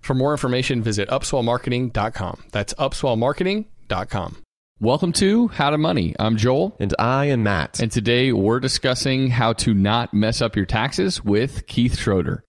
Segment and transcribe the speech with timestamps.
[0.00, 2.44] For more information, visit upswellmarketing.com.
[2.52, 4.42] That's upswellmarketing.com.
[4.80, 6.16] Welcome to How to Money.
[6.18, 6.74] I'm Joel.
[6.80, 7.80] And I am Matt.
[7.80, 12.44] And today we're discussing how to not mess up your taxes with Keith Schroeder.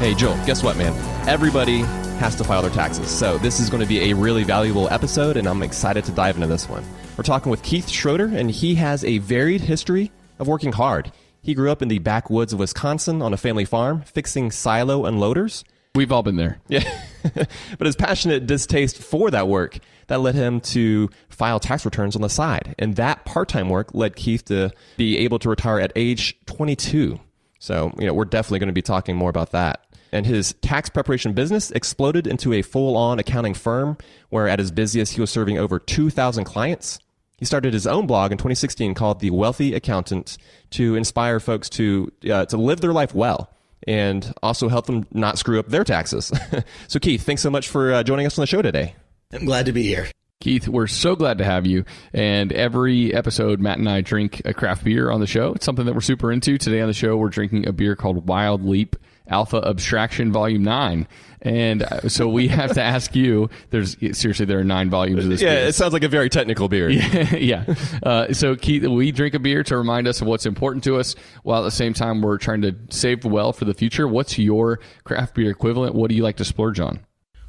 [0.00, 0.94] Hey, Joel, guess what, man?
[1.28, 1.80] Everybody
[2.20, 3.10] has to file their taxes.
[3.10, 6.36] So, this is going to be a really valuable episode, and I'm excited to dive
[6.36, 6.82] into this one.
[7.18, 11.12] We're talking with Keith Schroeder, and he has a varied history of working hard.
[11.42, 15.64] He grew up in the backwoods of Wisconsin on a family farm, fixing silo unloaders.
[15.94, 16.62] We've all been there.
[16.68, 17.44] Yeah.
[17.76, 22.22] but his passionate distaste for that work that led him to file tax returns on
[22.22, 22.74] the side.
[22.78, 27.20] And that part-time work led Keith to be able to retire at age 22.
[27.58, 30.88] So, you know, we're definitely going to be talking more about that and his tax
[30.88, 33.96] preparation business exploded into a full on accounting firm
[34.28, 36.98] where, at his busiest, he was serving over 2,000 clients.
[37.38, 40.36] He started his own blog in 2016 called The Wealthy Accountant
[40.70, 43.50] to inspire folks to, uh, to live their life well
[43.86, 46.30] and also help them not screw up their taxes.
[46.88, 48.94] so, Keith, thanks so much for uh, joining us on the show today.
[49.32, 50.08] I'm glad to be here.
[50.40, 51.84] Keith, we're so glad to have you.
[52.12, 55.52] And every episode, Matt and I drink a craft beer on the show.
[55.52, 56.56] It's something that we're super into.
[56.56, 58.96] Today on the show, we're drinking a beer called Wild Leap
[59.30, 61.08] Alpha Abstraction Volume 9.
[61.42, 63.48] And uh, so we have to ask you.
[63.70, 65.40] There's seriously there are nine volumes of this.
[65.40, 65.68] Yeah, beer.
[65.68, 66.90] it sounds like a very technical beer.
[66.90, 67.74] Yeah, yeah.
[68.02, 71.14] Uh, so Keith, we drink a beer to remind us of what's important to us,
[71.42, 74.06] while at the same time we're trying to save well for the future.
[74.06, 75.94] What's your craft beer equivalent?
[75.94, 77.00] What do you like to splurge on?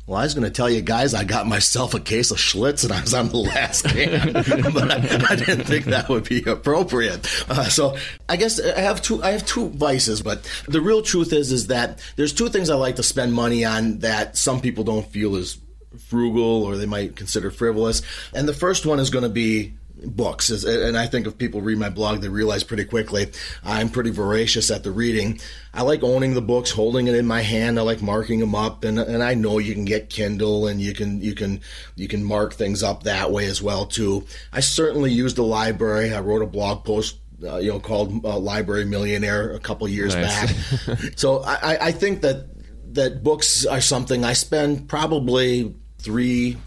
[0.07, 2.83] Well, I was going to tell you guys, I got myself a case of Schlitz
[2.83, 4.33] and I was on the last can,
[4.73, 4.95] but I,
[5.29, 7.27] I, didn't think that would be appropriate.
[7.49, 7.95] Uh, so
[8.27, 9.23] I guess I have two.
[9.23, 12.75] I have two vices, but the real truth is, is that there's two things I
[12.75, 15.59] like to spend money on that some people don't feel is
[16.07, 18.01] frugal or they might consider frivolous.
[18.33, 19.73] And the first one is going to be
[20.05, 20.49] books.
[20.63, 23.31] And I think if people read my blog, they realize pretty quickly
[23.63, 25.39] I'm pretty voracious at the reading.
[25.73, 27.79] I like owning the books, holding it in my hand.
[27.79, 30.93] I like marking them up, and and I know you can get Kindle and you
[30.93, 31.61] can you can
[31.95, 34.25] you can mark things up that way as well too.
[34.51, 36.13] I certainly use the library.
[36.13, 40.15] I wrote a blog post uh, you know, called uh, Library Millionaire a couple years
[40.15, 40.85] nice.
[40.85, 40.97] back.
[41.15, 42.45] so I, I think that
[42.93, 46.57] that books are something I spend probably three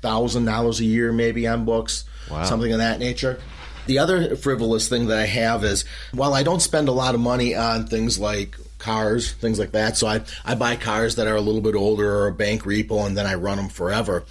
[0.00, 2.44] thousand dollars a year maybe on books, wow.
[2.44, 3.40] something of that nature.
[3.86, 7.20] The other frivolous thing that I have is while I don't spend a lot of
[7.20, 9.96] money on things like cars, things like that.
[9.96, 13.06] So I, I buy cars that are a little bit older or a bank repo
[13.06, 14.24] and then I run them forever.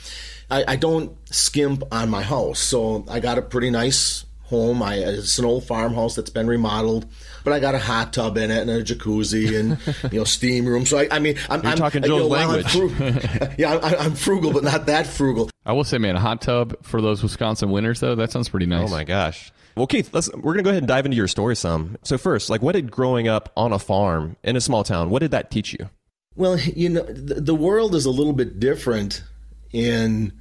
[0.52, 2.60] I, I don't skimp on my house.
[2.60, 4.82] So I got a pretty nice home.
[4.82, 7.06] I, it's an old farmhouse that's been remodeled,
[7.44, 9.78] but I got a hot tub in it and a jacuzzi and
[10.12, 10.86] you know steam room.
[10.86, 13.50] So I, I mean, I'm, You're I'm talking you know, while I'm language.
[13.58, 15.50] yeah, I'm frugal, but not that frugal.
[15.70, 18.66] I will say, man, a hot tub for those Wisconsin winters, though, that sounds pretty
[18.66, 18.90] nice.
[18.90, 19.52] Oh my gosh.
[19.78, 21.96] Well, Keith, let's, we're gonna go ahead and dive into your story some.
[22.02, 25.20] So first, like, what did growing up on a farm in a small town, what
[25.20, 25.88] did that teach you?
[26.36, 29.24] Well, you know, the, the world is a little bit different
[29.72, 30.34] in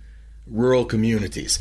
[0.46, 1.58] rural communities.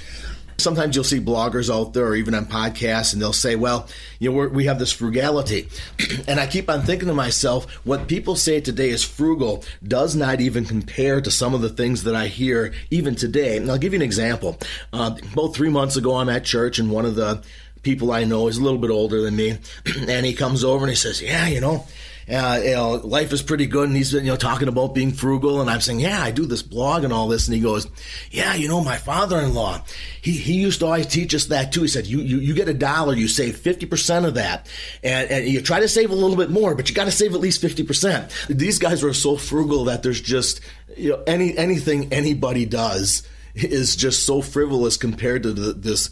[0.59, 3.87] Sometimes you'll see bloggers out there or even on podcasts, and they'll say, Well,
[4.19, 5.69] you know, we have this frugality.
[6.27, 10.41] and I keep on thinking to myself, what people say today is frugal does not
[10.41, 13.57] even compare to some of the things that I hear even today.
[13.57, 14.57] And I'll give you an example.
[14.91, 17.43] Uh, about three months ago, I'm at church, and one of the
[17.83, 19.59] people I know is a little bit older than me,
[20.07, 21.85] and he comes over and he says, Yeah, you know,
[22.29, 23.87] uh, you know, life is pretty good.
[23.87, 25.61] And he's, you know, talking about being frugal.
[25.61, 27.47] And I'm saying, yeah, I do this blog and all this.
[27.47, 27.87] And he goes,
[28.31, 29.83] yeah, you know, my father-in-law,
[30.21, 31.83] he, he used to always teach us that too.
[31.83, 34.67] He said, you, you, you get a dollar, you save 50% of that.
[35.03, 37.33] And, and you try to save a little bit more, but you got to save
[37.33, 38.47] at least 50%.
[38.47, 40.59] These guys are so frugal that there's just,
[40.97, 46.09] you know, any, anything anybody does is just so frivolous compared to the, this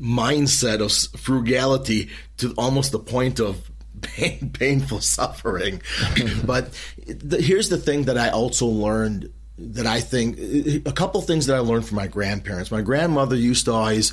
[0.00, 3.70] mindset of frugality to almost the point of
[4.00, 5.80] pain, painful suffering.
[5.98, 6.46] Mm-hmm.
[6.46, 6.70] but
[7.06, 10.38] the, here's the thing that I also learned that I think
[10.86, 12.70] a couple things that I learned from my grandparents.
[12.70, 14.12] My grandmother used to always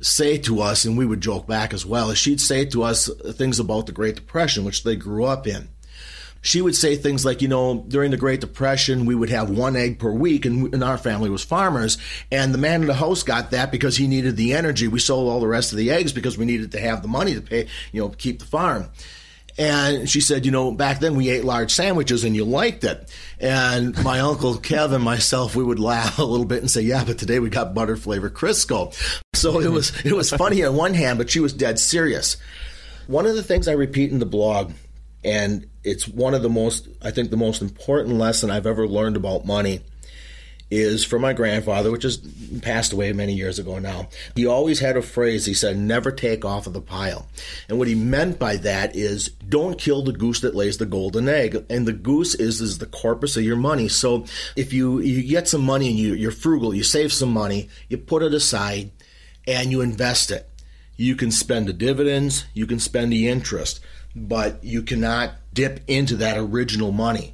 [0.00, 3.10] say to us, and we would joke back as well, is she'd say to us
[3.32, 5.68] things about the Great Depression, which they grew up in.
[6.48, 9.76] She would say things like, you know, during the Great Depression, we would have one
[9.76, 11.98] egg per week, and, and our family was farmers.
[12.32, 14.88] And the man in the house got that because he needed the energy.
[14.88, 17.34] We sold all the rest of the eggs because we needed to have the money
[17.34, 18.88] to pay, you know, keep the farm.
[19.58, 23.14] And she said, you know, back then we ate large sandwiches and you liked it.
[23.38, 27.04] And my uncle Kev and myself, we would laugh a little bit and say, yeah,
[27.04, 28.94] but today we got butter flavor Crisco.
[29.34, 32.38] So it was, it was funny on one hand, but she was dead serious.
[33.06, 34.72] One of the things I repeat in the blog,
[35.24, 39.16] and it's one of the most, I think the most important lesson I've ever learned
[39.16, 39.80] about money
[40.70, 42.18] is from my grandfather, which has
[42.60, 44.08] passed away many years ago now.
[44.34, 45.46] He always had a phrase.
[45.46, 47.26] He said, never take off of the pile.
[47.68, 51.28] And what he meant by that is don't kill the goose that lays the golden
[51.28, 51.64] egg.
[51.70, 53.88] And the goose is, is the corpus of your money.
[53.88, 54.26] So
[54.56, 57.96] if you, you get some money and you, you're frugal, you save some money, you
[57.96, 58.90] put it aside
[59.46, 60.50] and you invest it.
[60.96, 63.80] You can spend the dividends, you can spend the interest,
[64.14, 67.32] but you cannot dip into that original money.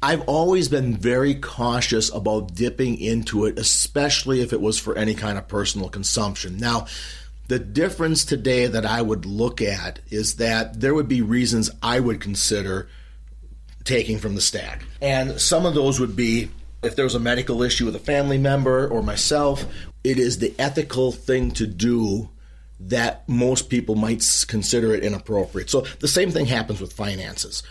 [0.00, 5.14] I've always been very cautious about dipping into it, especially if it was for any
[5.14, 6.58] kind of personal consumption.
[6.58, 6.86] Now,
[7.48, 11.98] the difference today that I would look at is that there would be reasons I
[11.98, 12.88] would consider
[13.82, 14.84] taking from the stack.
[15.02, 16.50] And some of those would be
[16.84, 19.66] if there was a medical issue with a family member or myself,
[20.04, 22.28] it is the ethical thing to do
[22.78, 25.70] that most people might consider it inappropriate.
[25.70, 27.62] So the same thing happens with finances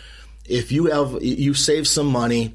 [0.48, 2.54] if you have you save some money,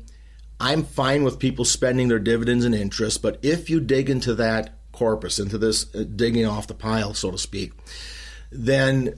[0.59, 3.21] I'm fine with people spending their dividends and interest.
[3.21, 7.31] But if you dig into that corpus, into this uh, digging off the pile, so
[7.31, 7.73] to speak,
[8.51, 9.15] then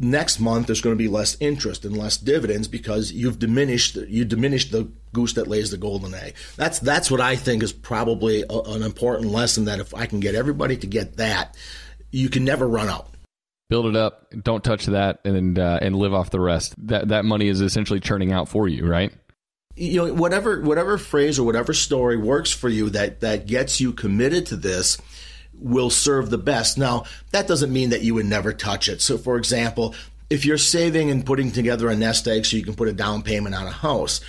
[0.00, 4.24] next month there's going to be less interest and less dividends because you've diminished you
[4.24, 6.34] diminished the goose that lays the golden egg.
[6.56, 10.20] That's that's what I think is probably a, an important lesson that if I can
[10.20, 11.56] get everybody to get that,
[12.10, 13.08] you can never run out
[13.68, 16.74] build it up, don't touch that, and uh, and live off the rest.
[16.86, 19.12] That that money is essentially churning out for you, right?
[19.76, 23.92] You know, whatever whatever phrase or whatever story works for you that that gets you
[23.92, 24.98] committed to this
[25.54, 26.78] will serve the best.
[26.78, 29.02] Now, that doesn't mean that you would never touch it.
[29.02, 29.94] So, for example,
[30.30, 33.22] if you're saving and putting together a nest egg so you can put a down
[33.22, 34.20] payment on a house,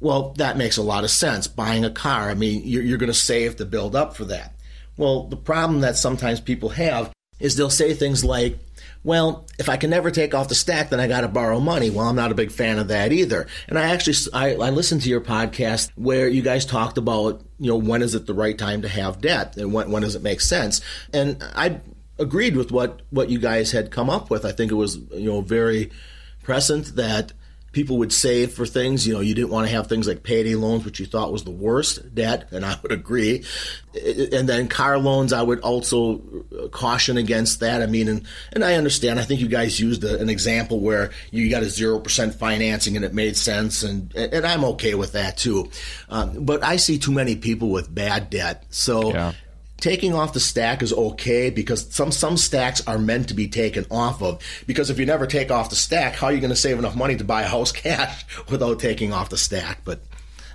[0.00, 1.46] well, that makes a lot of sense.
[1.48, 4.54] Buying a car, I mean, you're, you're going to save to build up for that.
[4.96, 8.58] Well, the problem that sometimes people have is they'll say things like,
[9.02, 11.88] well, if I can never take off the stack, then I got to borrow money.
[11.88, 13.46] Well, I'm not a big fan of that either.
[13.66, 17.68] And I actually, I, I, listened to your podcast where you guys talked about, you
[17.68, 20.22] know, when is it the right time to have debt and when, when does it
[20.22, 20.82] make sense?
[21.14, 21.80] And I
[22.18, 24.44] agreed with what, what you guys had come up with.
[24.44, 25.90] I think it was, you know, very
[26.42, 27.32] present that
[27.72, 29.06] people would save for things.
[29.06, 31.44] You know, you didn't want to have things like payday loans, which you thought was
[31.44, 33.44] the worst debt, and I would agree.
[33.94, 36.18] And then car loans, I would also
[36.72, 37.82] caution against that.
[37.82, 39.20] I mean, and, and I understand.
[39.20, 43.04] I think you guys used a, an example where you got a 0% financing and
[43.04, 45.70] it made sense, and, and I'm okay with that too.
[46.08, 48.64] Um, but I see too many people with bad debt.
[48.70, 49.12] So.
[49.12, 49.32] Yeah
[49.80, 53.84] taking off the stack is okay because some some stacks are meant to be taken
[53.90, 56.56] off of because if you never take off the stack how are you going to
[56.56, 60.00] save enough money to buy a house cash without taking off the stack but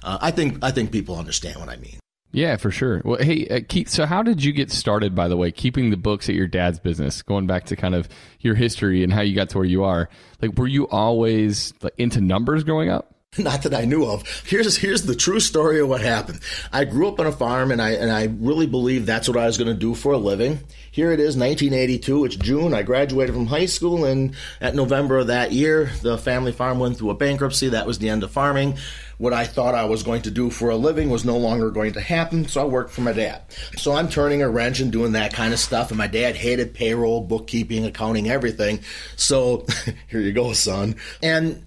[0.04, 2.00] uh, i think i think people understand what i mean
[2.32, 3.02] Yeah, for sure.
[3.06, 5.96] Well, hey, uh, Keith, so how did you get started, by the way, keeping the
[5.96, 8.10] books at your dad's business, going back to kind of
[8.42, 10.10] your history and how you got to where you are?
[10.42, 13.15] Like, were you always like, into numbers growing up?
[13.38, 14.24] not that I knew of.
[14.46, 16.40] Here's here's the true story of what happened.
[16.72, 19.46] I grew up on a farm, and I and I really believed that's what I
[19.46, 20.60] was going to do for a living.
[20.92, 22.26] Here it is, 1982.
[22.26, 22.74] It's June.
[22.74, 26.98] I graduated from high school, and at November of that year, the family farm went
[26.98, 27.70] through a bankruptcy.
[27.70, 28.78] That was the end of farming.
[29.18, 31.94] What I thought I was going to do for a living was no longer going
[31.94, 33.42] to happen, so I worked for my dad.
[33.78, 36.74] So I'm turning a wrench and doing that kind of stuff, and my dad hated
[36.74, 38.82] payroll, bookkeeping, accounting, everything.
[39.16, 39.66] So
[40.08, 40.96] here you go, son.
[41.22, 41.66] And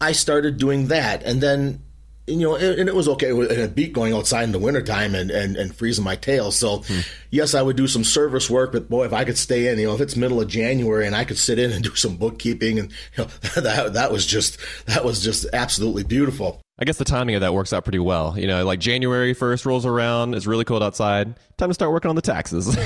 [0.00, 1.82] I started doing that, and then
[2.28, 3.30] you know, and it was okay.
[3.30, 6.50] And it beat going outside in the wintertime and, and, and freezing my tail.
[6.50, 7.00] So, hmm.
[7.30, 9.86] yes, I would do some service work, but boy, if I could stay in, you
[9.86, 12.78] know, if it's middle of January and I could sit in and do some bookkeeping,
[12.78, 16.60] and you know, that that was just that was just absolutely beautiful.
[16.80, 18.38] I guess the timing of that works out pretty well.
[18.38, 21.34] You know, like January 1st rolls around, it's really cold outside.
[21.56, 22.76] Time to start working on the taxes.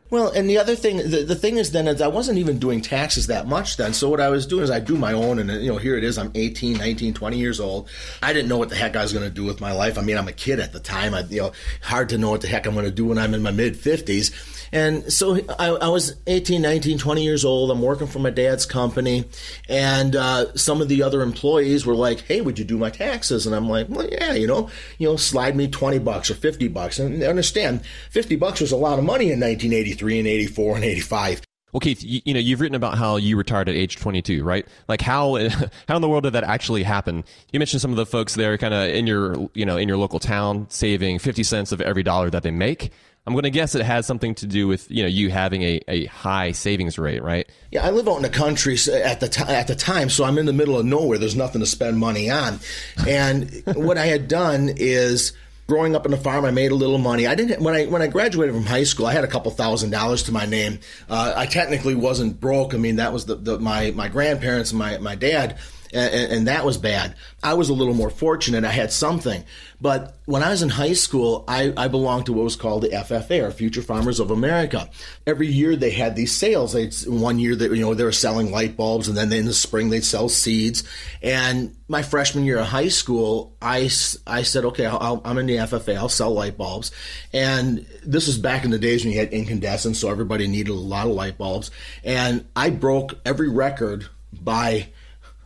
[0.10, 2.80] well, and the other thing, the, the thing is then is I wasn't even doing
[2.80, 3.92] taxes that much then.
[3.92, 6.04] So what I was doing is I do my own and, you know, here it
[6.04, 6.16] is.
[6.16, 7.90] I'm 18, 19, 20 years old.
[8.22, 9.98] I didn't know what the heck I was going to do with my life.
[9.98, 11.12] I mean, I'm a kid at the time.
[11.12, 13.34] I, you know, hard to know what the heck I'm going to do when I'm
[13.34, 14.32] in my mid 50s.
[14.72, 17.70] And so I, I, was 18, 19, 20 years old.
[17.70, 19.24] I'm working for my dad's company.
[19.68, 23.09] And uh, some of the other employees were like, hey, would you do my taxes?
[23.10, 26.68] And I'm like, well, yeah, you know, you know, slide me 20 bucks or 50
[26.68, 26.98] bucks.
[26.98, 31.42] And understand, 50 bucks was a lot of money in 1983 and 84 and 85.
[31.72, 34.66] Well, Keith, you, you, know you've written about how you retired at age 22, right?
[34.88, 35.36] Like how
[35.88, 37.24] how in the world did that actually happen?
[37.52, 39.96] You mentioned some of the folks there, kind of in your you know in your
[39.96, 42.90] local town, saving 50 cents of every dollar that they make.
[43.26, 45.80] I'm going to guess it has something to do with you know you having a,
[45.88, 47.48] a high savings rate, right?
[47.70, 50.38] Yeah, I live out in the country at the t- at the time, so I'm
[50.38, 51.18] in the middle of nowhere.
[51.18, 52.60] There's nothing to spend money on,
[53.06, 55.32] and what I had done is
[55.70, 57.28] growing up on the farm, I made a little money.
[57.28, 59.90] I didn't when I when I graduated from high school, I had a couple thousand
[59.90, 60.80] dollars to my name.
[61.08, 62.74] Uh, I technically wasn't broke.
[62.74, 65.58] I mean, that was the, the my my grandparents and my my dad
[65.92, 67.16] and, and, that was bad.
[67.42, 68.64] I was a little more fortunate.
[68.64, 69.44] I had something.
[69.80, 72.90] But when I was in high school, I, I belonged to what was called the
[72.90, 74.88] FFA, or Future Farmers of America.
[75.26, 76.74] Every year they had these sales.
[76.74, 79.54] They'd, one year that you know they were selling light bulbs, and then in the
[79.54, 80.84] spring they'd sell seeds.
[81.22, 83.90] And my freshman year of high school, I,
[84.26, 85.96] I said, okay, i am in the FFA.
[85.96, 86.92] I'll sell light bulbs.
[87.32, 90.74] And this was back in the days when you had incandescent, so everybody needed a
[90.74, 91.70] lot of light bulbs.
[92.04, 94.88] And I broke every record by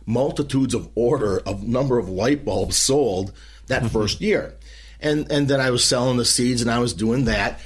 [0.05, 3.33] multitudes of order of number of light bulbs sold
[3.67, 3.93] that mm-hmm.
[3.93, 4.55] first year.
[4.99, 7.59] And and then I was selling the seeds and I was doing that.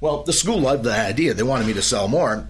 [0.00, 1.34] Well, the school loved the idea.
[1.34, 2.48] They wanted me to sell more.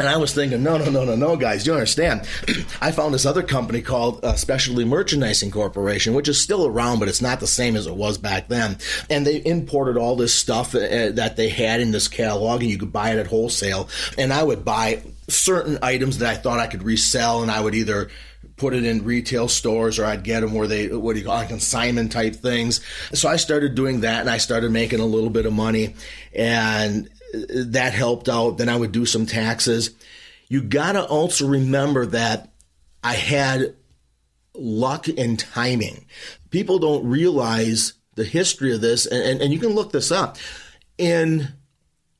[0.00, 2.26] And I was thinking, no, no, no, no, no, guys, you understand?
[2.80, 7.08] I found this other company called uh, Specialty Merchandising Corporation, which is still around, but
[7.08, 8.78] it's not the same as it was back then.
[9.10, 12.78] And they imported all this stuff uh, that they had in this catalog, and you
[12.78, 13.88] could buy it at wholesale.
[14.18, 17.76] And I would buy certain items that I thought I could resell, and I would
[17.76, 18.10] either
[18.56, 21.40] put it in retail stores or I'd get them where they, what do you call
[21.40, 22.80] it, consignment type things.
[23.12, 25.94] So I started doing that and I started making a little bit of money
[26.34, 28.58] and uh, that helped out.
[28.58, 29.90] Then I would do some taxes.
[30.48, 32.52] You got to also remember that
[33.02, 33.74] I had
[34.54, 36.06] luck and timing.
[36.50, 40.36] People don't realize the history of this, and, and, and you can look this up.
[40.98, 41.48] In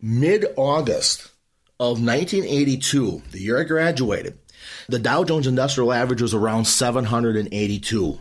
[0.00, 1.30] mid August
[1.78, 4.38] of 1982, the year I graduated,
[4.92, 8.18] the Dow Jones Industrial Average was around 782.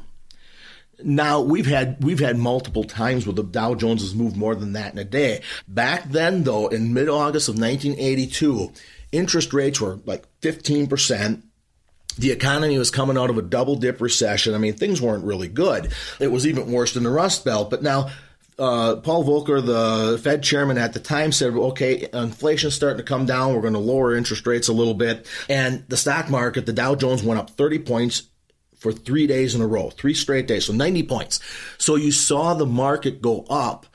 [1.03, 4.73] Now we've had we've had multiple times where the Dow Jones has moved more than
[4.73, 5.41] that in a day.
[5.67, 8.71] Back then, though, in mid August of 1982,
[9.11, 11.43] interest rates were like 15 percent.
[12.17, 14.53] The economy was coming out of a double dip recession.
[14.53, 15.91] I mean, things weren't really good.
[16.19, 17.69] It was even worse than the Rust Belt.
[17.69, 18.09] But now
[18.59, 23.25] uh, Paul Volcker, the Fed chairman at the time, said, okay, inflation's starting to come
[23.25, 23.53] down.
[23.53, 25.27] We're going to lower interest rates a little bit.
[25.49, 28.23] And the stock market, the Dow Jones went up 30 points
[28.77, 31.39] for three days in a row, three straight days, so 90 points.
[31.77, 33.85] So you saw the market go up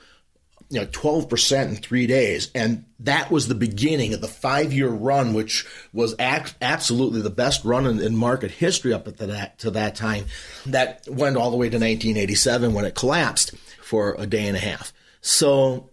[0.69, 5.33] you know 12% in 3 days and that was the beginning of the 5-year run
[5.33, 9.71] which was ac- absolutely the best run in, in, market history up to that to
[9.71, 10.25] that time
[10.65, 13.53] that went all the way to 1987 when it collapsed
[13.87, 14.91] for a day and a half.
[15.21, 15.91] So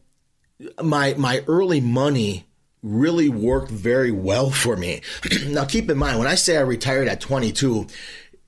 [0.83, 2.45] my my early money
[2.83, 5.01] really worked very well for me.
[5.47, 7.87] now keep in mind when I say I retired at 22,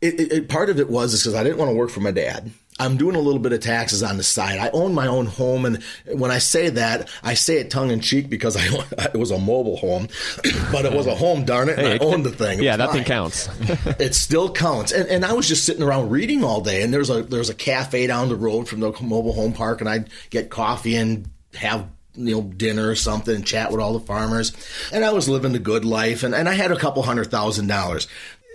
[0.01, 2.51] it, it, part of it was because I didn't want to work for my dad.
[2.79, 4.59] I'm doing a little bit of taxes on the side.
[4.59, 8.01] I own my own home, and when I say that, I say it tongue in
[8.01, 8.67] cheek because I
[9.15, 10.09] it was a mobile home,
[10.73, 12.59] but it was a home, darn it, and I owned the thing.
[12.59, 13.49] It yeah, that thing counts.
[13.99, 14.93] it still counts.
[14.93, 17.55] And, and I was just sitting around reading all day, and there's a there's a
[17.55, 21.89] cafe down the road from the mobile home park, and I'd get coffee and have
[22.17, 24.53] you know dinner or something and chat with all the farmers.
[24.93, 27.69] And I was living the good life, and, and I had a couple hundred thousand
[27.69, 28.09] dollars.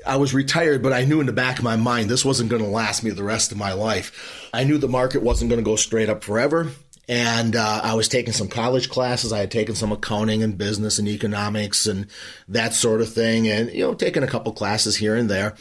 [0.06, 2.64] I was retired, but I knew in the back of my mind this wasn't going
[2.64, 4.50] to last me the rest of my life.
[4.54, 6.72] I knew the market wasn't going to go straight up forever.
[7.08, 9.34] And uh, I was taking some college classes.
[9.34, 12.08] I had taken some accounting and business and economics and
[12.48, 15.56] that sort of thing, and you know, taking a couple classes here and there,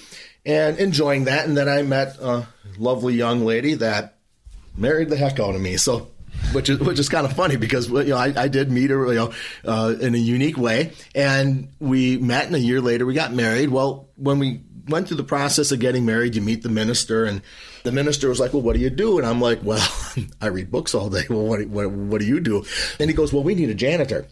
[0.47, 1.49] and enjoying that.
[1.49, 2.47] And then I met a
[2.79, 4.19] lovely young lady that
[4.77, 5.77] married the heck out of me.
[5.77, 6.11] So
[6.53, 9.07] which is which is kind of funny because you know I, I did meet her
[9.09, 9.33] you know
[9.65, 13.71] uh, in a unique way, and we met, and a year later we got married.
[13.71, 17.43] Well, when we went through the process of getting married, you meet the minister, and
[17.85, 19.87] the minister was like, "Well, what do you do?" And I'm like, "Well,
[20.41, 21.25] I read books all day.
[21.29, 22.65] Well, what what what do you do?"
[22.99, 24.27] And he goes, "Well, we need a janitor."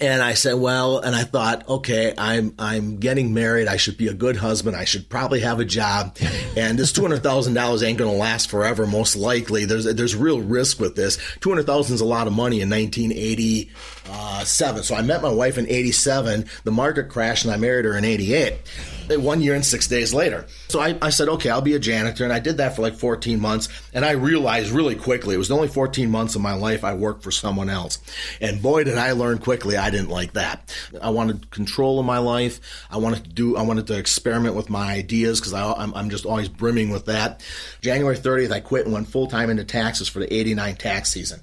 [0.00, 3.68] And I said, well, and I thought, okay, I'm I'm getting married.
[3.68, 4.76] I should be a good husband.
[4.76, 6.16] I should probably have a job.
[6.56, 9.64] And this two hundred thousand dollars ain't going to last forever, most likely.
[9.64, 11.18] There's there's real risk with this.
[11.40, 13.72] Two hundred thousand is a lot of money in 1987.
[14.08, 16.44] Uh, so I met my wife in '87.
[16.62, 18.54] The market crashed, and I married her in '88
[19.10, 20.46] Uh, one year and six days later.
[20.68, 22.24] So I, I, said, okay, I'll be a janitor.
[22.24, 23.68] And I did that for like 14 months.
[23.92, 27.22] And I realized really quickly, it was only 14 months of my life I worked
[27.22, 27.98] for someone else.
[28.40, 30.74] And boy, did I learn quickly, I didn't like that.
[31.00, 32.60] I wanted control of my life.
[32.90, 36.24] I wanted to do, I wanted to experiment with my ideas because I'm, I'm just
[36.26, 37.44] always brimming with that.
[37.80, 41.40] January 30th, I quit and went full time into taxes for the 89 tax season.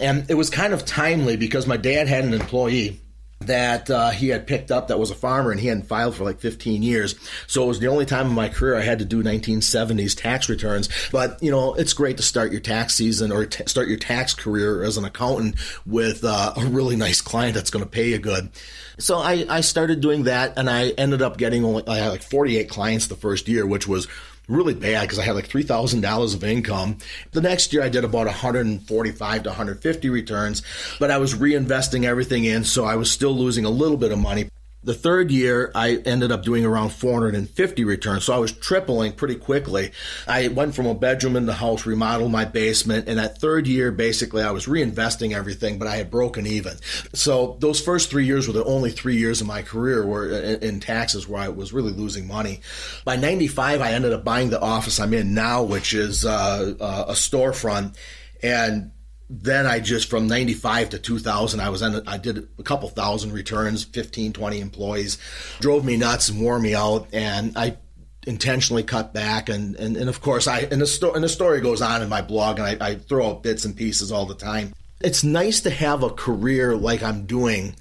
[0.00, 3.00] And it was kind of timely because my dad had an employee
[3.46, 6.24] that uh, he had picked up that was a farmer and he hadn't filed for
[6.24, 7.14] like 15 years.
[7.46, 10.48] So it was the only time in my career I had to do 1970s tax
[10.48, 10.88] returns.
[11.10, 14.34] But, you know, it's great to start your tax season or t- start your tax
[14.34, 18.18] career as an accountant with uh, a really nice client that's going to pay you
[18.18, 18.50] good.
[18.98, 22.22] So I, I started doing that and I ended up getting only, I had like
[22.22, 24.06] 48 clients the first year, which was
[24.48, 26.98] really bad because I had like three thousand dollars of income.
[27.32, 30.62] The next year I did about 145 to 150 returns,
[30.98, 34.18] but I was reinvesting everything in, so I was still losing a little bit of
[34.18, 34.48] money.
[34.84, 39.36] The third year, I ended up doing around 450 returns, so I was tripling pretty
[39.36, 39.92] quickly.
[40.28, 43.90] I went from a bedroom in the house, remodeled my basement, and that third year,
[43.90, 46.76] basically, I was reinvesting everything, but I had broken even.
[47.14, 50.80] So those first three years were the only three years of my career where in
[50.80, 52.60] taxes where I was really losing money.
[53.06, 57.04] By 95, I ended up buying the office I'm in now, which is uh, uh,
[57.08, 57.96] a storefront,
[58.42, 58.92] and
[59.30, 63.32] then I just from 95 to 2000 I was on I did a couple thousand
[63.32, 65.18] returns 15 20 employees
[65.60, 67.78] drove me nuts and wore me out and I
[68.26, 71.60] intentionally cut back and and, and of course I and the story and the story
[71.60, 74.34] goes on in my blog and I, I throw out bits and pieces all the
[74.34, 74.74] time.
[75.00, 77.76] It's nice to have a career like I'm doing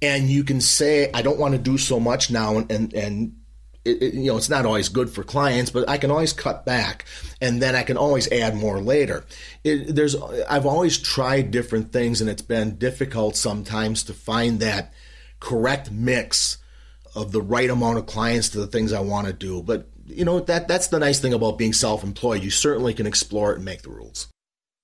[0.00, 3.36] and you can say I don't want to do so much now and and, and
[3.84, 6.64] it, it, you know, it's not always good for clients, but I can always cut
[6.64, 7.04] back,
[7.40, 9.24] and then I can always add more later.
[9.64, 10.16] It, there's,
[10.48, 14.92] I've always tried different things, and it's been difficult sometimes to find that
[15.40, 16.58] correct mix
[17.14, 19.62] of the right amount of clients to the things I want to do.
[19.62, 22.42] But you know, that that's the nice thing about being self-employed.
[22.42, 24.28] You certainly can explore it and make the rules.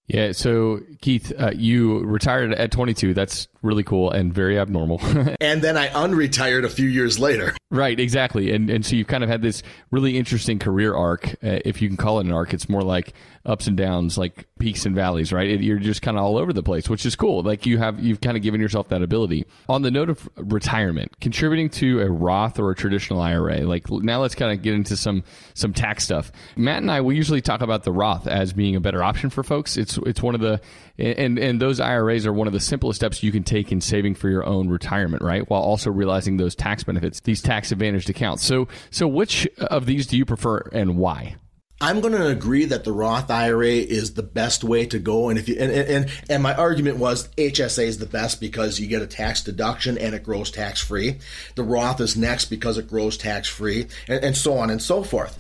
[0.09, 0.33] Yeah.
[0.33, 3.13] So Keith, uh, you retired at 22.
[3.13, 5.01] That's really cool and very abnormal.
[5.41, 7.55] and then I unretired a few years later.
[7.71, 8.53] Right, exactly.
[8.53, 11.89] And and so you've kind of had this really interesting career arc, uh, if you
[11.89, 12.55] can call it an arc.
[12.55, 13.13] It's more like
[13.49, 15.49] ups and downs, like peaks and valleys, right?
[15.49, 17.43] It, you're just kind of all over the place, which is cool.
[17.43, 19.47] Like you have you've kind of given yourself that ability.
[19.69, 23.61] On the note of retirement, contributing to a Roth or a traditional IRA.
[23.61, 26.31] Like now let's kind of get into some some tax stuff.
[26.57, 29.43] Matt and I we usually talk about the Roth as being a better option for
[29.43, 29.77] folks.
[29.77, 30.61] It's it's one of the
[30.99, 34.15] and and those IRAs are one of the simplest steps you can take in saving
[34.15, 35.49] for your own retirement, right?
[35.49, 38.45] While also realizing those tax benefits, these tax advantaged accounts.
[38.45, 41.37] So so which of these do you prefer and why?
[41.81, 45.39] I'm going to agree that the Roth IRA is the best way to go, and
[45.39, 49.01] if you and, and and my argument was HSA is the best because you get
[49.01, 51.19] a tax deduction and it grows tax free.
[51.55, 55.05] The Roth is next because it grows tax free, and, and so on and so
[55.05, 55.39] forth.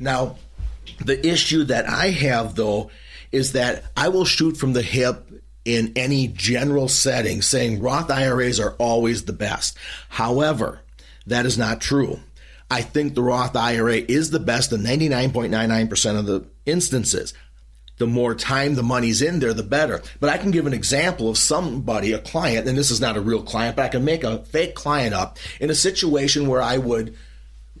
[0.00, 0.36] Now,
[1.04, 2.90] the issue that I have though
[3.30, 5.28] is that I will shoot from the hip
[5.66, 9.76] in any general setting saying Roth IRAs are always the best.
[10.08, 10.80] However,
[11.26, 12.20] that is not true.
[12.70, 17.32] I think the Roth IRA is the best in 99.99% of the instances.
[17.98, 20.02] The more time the money's in there, the better.
[20.20, 23.22] But I can give an example of somebody, a client, and this is not a
[23.22, 26.76] real client, but I can make a fake client up in a situation where I
[26.76, 27.16] would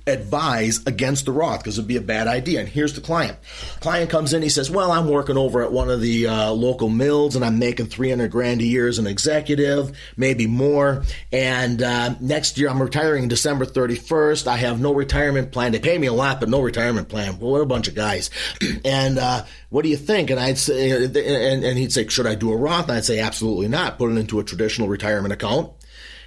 [0.06, 2.60] advise against the Roth because it'd be a bad idea.
[2.60, 3.36] And here's the client.
[3.80, 6.88] Client comes in, he says, "Well, I'm working over at one of the uh, local
[6.88, 11.04] mills, and I'm making 300 grand a year as an executive, maybe more.
[11.32, 14.46] And uh, next year, I'm retiring December 31st.
[14.46, 15.72] I have no retirement plan.
[15.72, 17.38] They pay me a lot, but no retirement plan.
[17.38, 18.30] Well, what a bunch of guys.
[18.84, 22.36] and uh, what do you think?" And I'd say, and, and he'd say, "Should I
[22.36, 23.98] do a Roth?" And I'd say, "Absolutely not.
[23.98, 25.72] Put it into a traditional retirement account."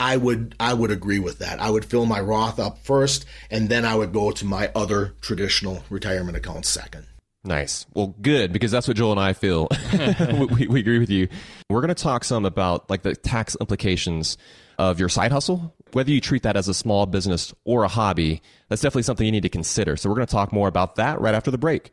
[0.00, 1.60] I would I would agree with that.
[1.60, 5.14] I would fill my Roth up first, and then I would go to my other
[5.20, 7.06] traditional retirement accounts second.
[7.44, 7.86] Nice.
[7.94, 9.68] Well, good because that's what Joel and I feel.
[10.50, 11.28] we, we agree with you.
[11.70, 14.38] We're going to talk some about like the tax implications
[14.78, 18.42] of your side hustle, whether you treat that as a small business or a hobby.
[18.68, 19.96] That's definitely something you need to consider.
[19.96, 21.92] So we're going to talk more about that right after the break.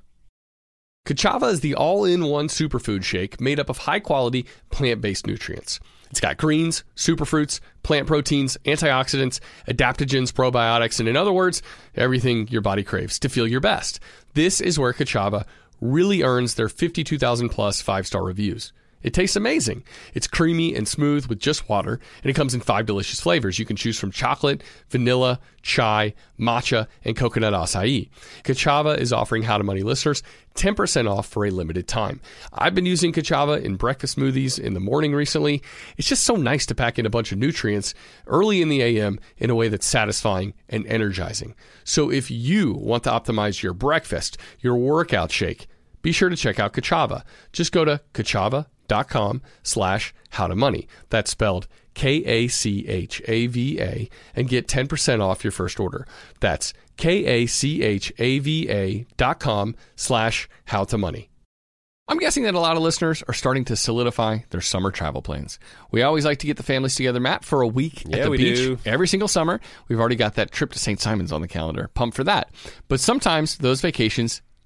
[1.05, 5.25] Kachava is the all in one superfood shake made up of high quality plant based
[5.25, 5.79] nutrients.
[6.11, 11.63] It's got greens, superfruits, plant proteins, antioxidants, adaptogens, probiotics, and in other words,
[11.95, 13.99] everything your body craves to feel your best.
[14.35, 15.45] This is where Kachava
[15.79, 18.71] really earns their 52,000 plus five star reviews.
[19.03, 19.83] It tastes amazing.
[20.13, 23.57] It's creamy and smooth with just water, and it comes in five delicious flavors.
[23.57, 28.09] You can choose from chocolate, vanilla, chai, matcha, and coconut acai.
[28.43, 30.21] Kachava is offering How to Money listeners
[30.55, 32.21] 10% off for a limited time.
[32.53, 35.61] I've been using Kachava in breakfast smoothies in the morning recently.
[35.97, 37.93] It's just so nice to pack in a bunch of nutrients
[38.27, 41.55] early in the AM in a way that's satisfying and energizing.
[41.83, 45.67] So if you want to optimize your breakfast, your workout shake,
[46.01, 47.23] be sure to check out Kachava.
[47.53, 48.65] Just go to Kachava
[49.07, 50.87] com slash how to money.
[51.09, 55.79] That's spelled K A C H A V A and get 10% off your first
[55.79, 56.07] order.
[56.39, 61.29] That's K A C H A V A dot com slash how to money.
[62.07, 65.59] I'm guessing that a lot of listeners are starting to solidify their summer travel plans.
[65.91, 68.29] We always like to get the families together, Matt, for a week Yeah, at the
[68.31, 68.77] we beach do.
[68.85, 69.61] every single summer.
[69.87, 70.99] We've already got that trip to St.
[70.99, 71.89] Simon's on the calendar.
[71.93, 72.51] Pumped for that.
[72.89, 74.41] But sometimes those vacations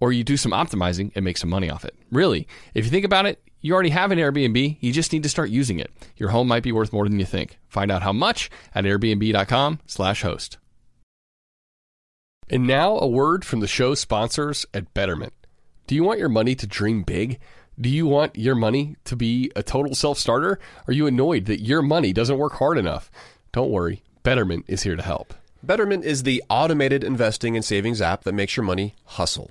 [0.00, 1.94] or you do some optimizing and make some money off it.
[2.10, 5.28] Really, if you think about it, you already have an Airbnb, you just need to
[5.28, 5.90] start using it.
[6.16, 7.58] Your home might be worth more than you think.
[7.68, 10.58] Find out how much at airbnb.com/host.
[12.50, 15.34] And now a word from the show sponsors at Betterment.
[15.86, 17.40] Do you want your money to dream big?
[17.80, 20.58] Do you want your money to be a total self-starter?
[20.86, 23.10] Are you annoyed that your money doesn't work hard enough?
[23.52, 25.34] Don't worry, Betterment is here to help.
[25.62, 29.50] Betterment is the automated investing and savings app that makes your money hustle.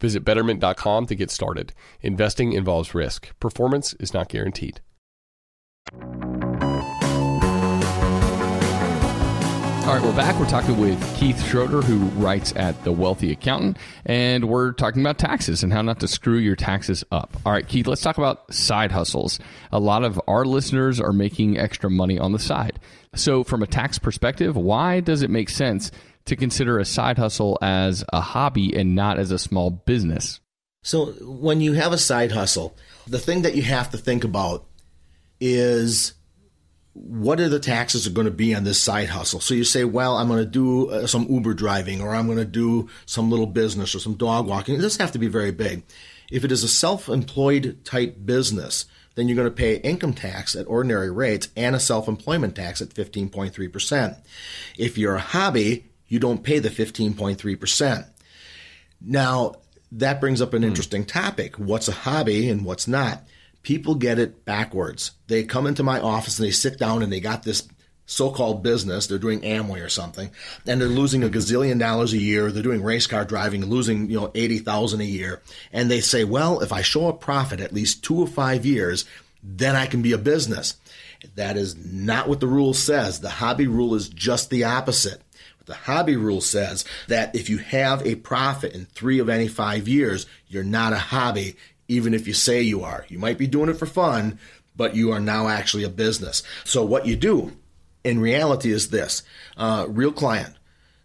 [0.00, 1.72] Visit betterment.com to get started.
[2.00, 4.80] Investing involves risk, performance is not guaranteed.
[9.90, 10.38] All right, we're back.
[10.38, 15.18] We're talking with Keith Schroeder, who writes at The Wealthy Accountant, and we're talking about
[15.18, 17.36] taxes and how not to screw your taxes up.
[17.44, 19.40] All right, Keith, let's talk about side hustles.
[19.72, 22.78] A lot of our listeners are making extra money on the side.
[23.16, 25.90] So, from a tax perspective, why does it make sense
[26.26, 30.40] to consider a side hustle as a hobby and not as a small business?
[30.82, 34.66] So, when you have a side hustle, the thing that you have to think about
[35.40, 36.14] is
[36.92, 39.40] what are the taxes are going to be on this side hustle?
[39.40, 42.38] So you say, well, I'm going to do uh, some Uber driving or I'm going
[42.38, 44.74] to do some little business or some dog walking.
[44.74, 45.84] It doesn't have to be very big.
[46.30, 50.66] If it is a self-employed type business, then you're going to pay income tax at
[50.66, 54.16] ordinary rates and a self-employment tax at 15.3%.
[54.78, 58.06] If you're a hobby, you don't pay the 15.3%.
[59.00, 59.54] Now,
[59.92, 60.68] that brings up an hmm.
[60.68, 61.56] interesting topic.
[61.56, 63.22] What's a hobby and what's not?
[63.62, 65.12] people get it backwards.
[65.28, 67.68] They come into my office and they sit down and they got this
[68.06, 69.06] so-called business.
[69.06, 70.30] They're doing Amway or something,
[70.66, 71.34] and they're losing a hmm.
[71.34, 72.50] gazillion dollars a year.
[72.50, 75.42] They're doing race car driving, losing you know eighty thousand a year,
[75.72, 79.04] and they say, "Well, if I show a profit at least two or five years,
[79.42, 80.76] then I can be a business."
[81.34, 83.20] That is not what the rule says.
[83.20, 85.22] The hobby rule is just the opposite.
[85.70, 89.86] The hobby rule says that if you have a profit in three of any five
[89.86, 91.54] years, you're not a hobby
[91.86, 93.06] even if you say you are.
[93.08, 94.40] You might be doing it for fun,
[94.74, 96.42] but you are now actually a business.
[96.64, 97.52] So what you do
[98.02, 99.22] in reality is this
[99.56, 100.56] uh, real client.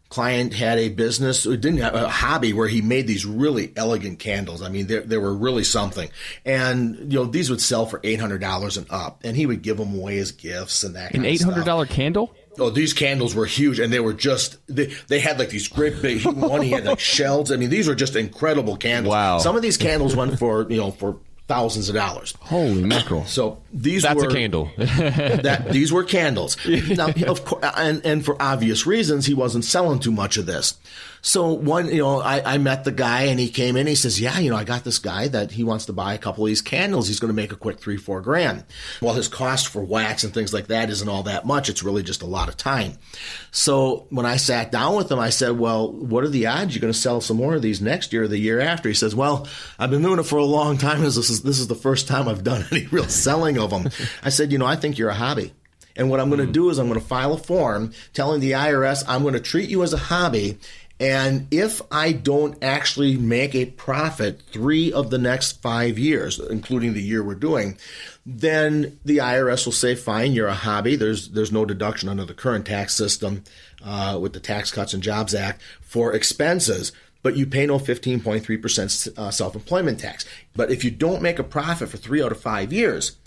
[0.10, 4.64] Client had a business, didn't have a hobby where he made these really elegant candles.
[4.64, 6.10] I mean, they, they were really something.
[6.44, 9.22] And, you know, these would sell for $800 and up.
[9.24, 12.34] And he would give them away as gifts and that An $800 candle?
[12.60, 16.02] Oh, these candles were huge, and they were just they, they had like these great
[16.02, 16.62] big one.
[16.62, 17.52] He had like shells.
[17.52, 19.12] I mean, these were just incredible candles.
[19.14, 19.38] Wow.
[19.40, 22.34] Some of these candles went for you know for thousands of dollars.
[22.42, 23.26] Holy mackerel!
[23.26, 24.72] So these That's were a candle.
[24.78, 26.58] that these were candles.
[26.96, 30.76] Now, of course, and and for obvious reasons, he wasn't selling too much of this.
[31.26, 33.88] So one, you know, I, I met the guy and he came in.
[33.88, 36.20] He says, "Yeah, you know, I got this guy that he wants to buy a
[36.20, 37.08] couple of these candles.
[37.08, 38.64] He's going to make a quick three, four grand.
[39.02, 41.68] Well, his cost for wax and things like that isn't all that much.
[41.68, 43.00] It's really just a lot of time.
[43.50, 46.82] So when I sat down with him, I said, "Well, what are the odds you're
[46.82, 49.16] going to sell some more of these next year or the year after?" He says,
[49.16, 49.48] "Well,
[49.80, 51.02] I've been doing it for a long time.
[51.02, 53.90] This is this is the first time I've done any real selling of them."
[54.22, 55.54] I said, "You know, I think you're a hobby."
[55.98, 56.52] And what I'm going to hmm.
[56.52, 59.70] do is I'm going to file a form telling the IRS I'm going to treat
[59.70, 60.60] you as a hobby
[61.00, 66.94] and if I don't actually make a profit three of the next five years, including
[66.94, 67.78] the year we're doing,
[68.26, 70.96] then the IRS will say, "Fine, you're a hobby.
[70.96, 73.44] There's there's no deduction under the current tax system
[73.84, 79.18] uh, with the Tax Cuts and Jobs Act for expenses." But you pay no 15.3%
[79.18, 80.26] uh, self employment tax.
[80.56, 83.18] But if you don't make a profit for three out of five years,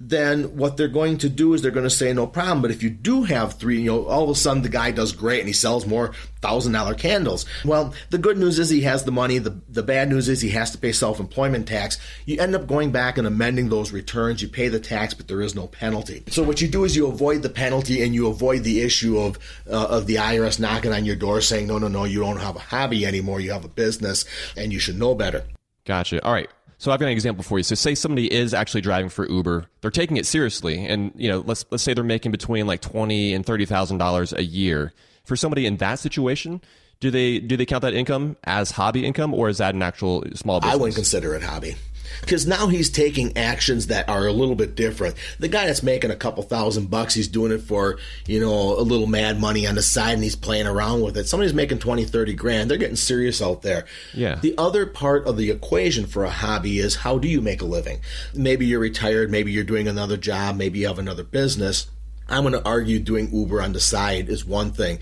[0.00, 2.62] then what they're going to do is they're going to say no problem.
[2.62, 5.12] But if you do have three, you know, all of a sudden the guy does
[5.12, 7.46] great and he sells more thousand dollar candles.
[7.64, 9.38] Well, the good news is he has the money.
[9.38, 11.98] The the bad news is he has to pay self employment tax.
[12.26, 14.40] You end up going back and amending those returns.
[14.40, 16.22] You pay the tax, but there is no penalty.
[16.28, 19.38] So what you do is you avoid the penalty and you avoid the issue of
[19.68, 22.56] uh, of the IRS knocking on your door saying no, no, no, you don't have
[22.56, 23.40] a hobby anymore.
[23.40, 24.24] You have a business,
[24.56, 25.44] and you should know better.
[25.84, 26.22] Gotcha.
[26.24, 26.50] All right.
[26.78, 27.64] So I've got an example for you.
[27.64, 29.66] So say somebody is actually driving for Uber.
[29.80, 33.34] They're taking it seriously, and you know, let's let's say they're making between like twenty
[33.34, 34.92] and thirty thousand dollars a year.
[35.24, 36.62] For somebody in that situation,
[37.00, 40.24] do they do they count that income as hobby income, or is that an actual
[40.34, 40.74] small business?
[40.74, 41.74] I wouldn't consider it hobby.
[42.20, 45.14] Because now he's taking actions that are a little bit different.
[45.38, 48.82] The guy that's making a couple thousand bucks, he's doing it for, you know, a
[48.82, 51.28] little mad money on the side and he's playing around with it.
[51.28, 52.70] Somebody's making 20, 30 grand.
[52.70, 53.86] They're getting serious out there.
[54.14, 54.36] Yeah.
[54.36, 57.66] The other part of the equation for a hobby is how do you make a
[57.66, 58.00] living?
[58.34, 61.88] Maybe you're retired, maybe you're doing another job, maybe you have another business.
[62.28, 64.98] I'm going to argue doing Uber on the side is one thing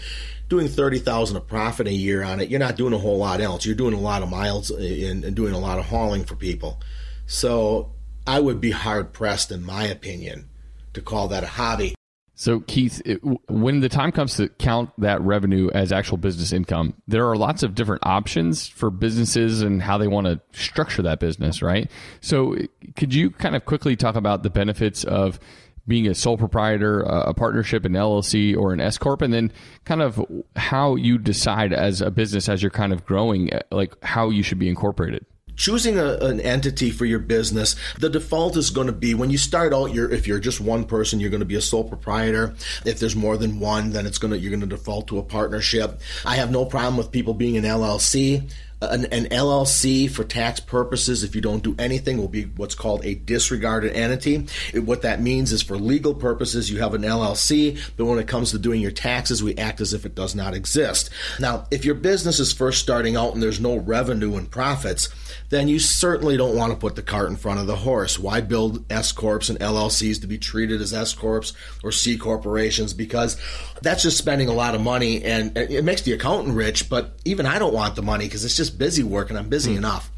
[0.49, 3.67] doing 30,000 a profit a year on it, you're not doing a whole lot else.
[3.67, 6.81] You're doing a lot of miles and, and doing a lot of hauling for people.
[7.27, 7.93] So
[8.27, 10.49] I would be hard pressed, in my opinion,
[10.95, 11.95] to call that a hobby.
[12.39, 16.93] So, Keith, it, when the time comes to count that revenue as actual business income,
[17.09, 21.19] there are lots of different options for businesses and how they want to structure that
[21.19, 21.91] business, right?
[22.21, 22.57] So,
[22.95, 25.41] could you kind of quickly talk about the benefits of
[25.87, 29.53] being a sole proprietor, a partnership, an LLC, or an S corp, and then
[29.85, 30.25] kind of
[30.57, 34.43] how you decide as a business as you're kind of growing, uh, like how you
[34.43, 35.25] should be incorporated?
[35.57, 39.39] choosing a, an entity for your business, the default is going to be when you
[39.39, 42.55] start out, you're, if you're just one person, you're going to be a sole proprietor.
[42.85, 45.23] If there's more than one, then it's going to, you're going to default to a
[45.23, 46.01] partnership.
[46.25, 48.51] I have no problem with people being an LLC.
[48.83, 53.07] An, an, LLC for tax purposes, if you don't do anything, will be what's called
[53.07, 54.47] a disregarded entity.
[54.75, 58.29] It, what that means is for legal purposes, you have an LLC, but when it
[58.29, 61.09] comes to doing your taxes, we act as if it does not exist.
[61.41, 65.09] Now, if your business is first starting out and there's no revenue and profits,
[65.49, 68.19] then you certainly don't want to put the cart in front of the horse.
[68.19, 72.93] Why build S corps and LLCs to be treated as S corps or C corporations?
[72.93, 73.37] Because
[73.83, 76.89] that's just spending a lot of money, and it makes the accountant rich.
[76.89, 79.75] But even I don't want the money because it's just busy work, and I'm busy
[79.75, 79.79] mm.
[79.79, 80.11] enough.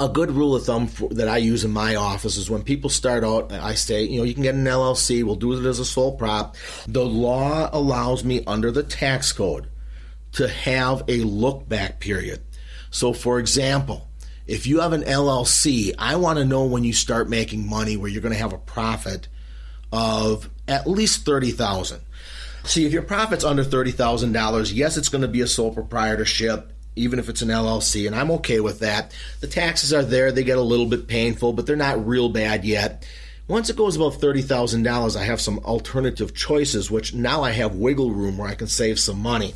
[0.00, 2.90] A good rule of thumb for, that I use in my office is when people
[2.90, 5.22] start out, I say, you know, you can get an LLC.
[5.22, 6.56] We'll do it as a sole prop.
[6.88, 9.68] The law allows me under the tax code
[10.32, 12.40] to have a look back period.
[12.90, 14.08] So, for example,
[14.46, 18.10] if you have an LLC, I want to know when you start making money where
[18.10, 19.28] you're going to have a profit
[19.92, 22.00] of at least 30,000.
[22.64, 27.18] See, if your profit's under $30,000, yes, it's going to be a sole proprietorship even
[27.18, 29.12] if it's an LLC, and I'm okay with that.
[29.40, 32.64] The taxes are there, they get a little bit painful, but they're not real bad
[32.64, 33.06] yet.
[33.48, 38.12] Once it goes above $30,000, I have some alternative choices, which now I have wiggle
[38.12, 39.54] room where I can save some money.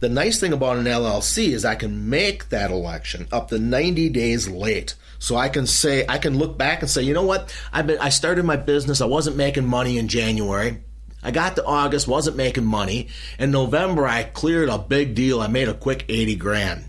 [0.00, 4.08] The nice thing about an LLC is I can make that election up to 90
[4.10, 4.96] days late.
[5.20, 7.54] So I can say, I can look back and say, you know what?
[7.72, 9.00] I've been, I started my business.
[9.00, 10.82] I wasn't making money in January.
[11.22, 13.08] I got to August, wasn't making money.
[13.38, 15.40] In November, I cleared a big deal.
[15.40, 16.84] I made a quick 80 grand.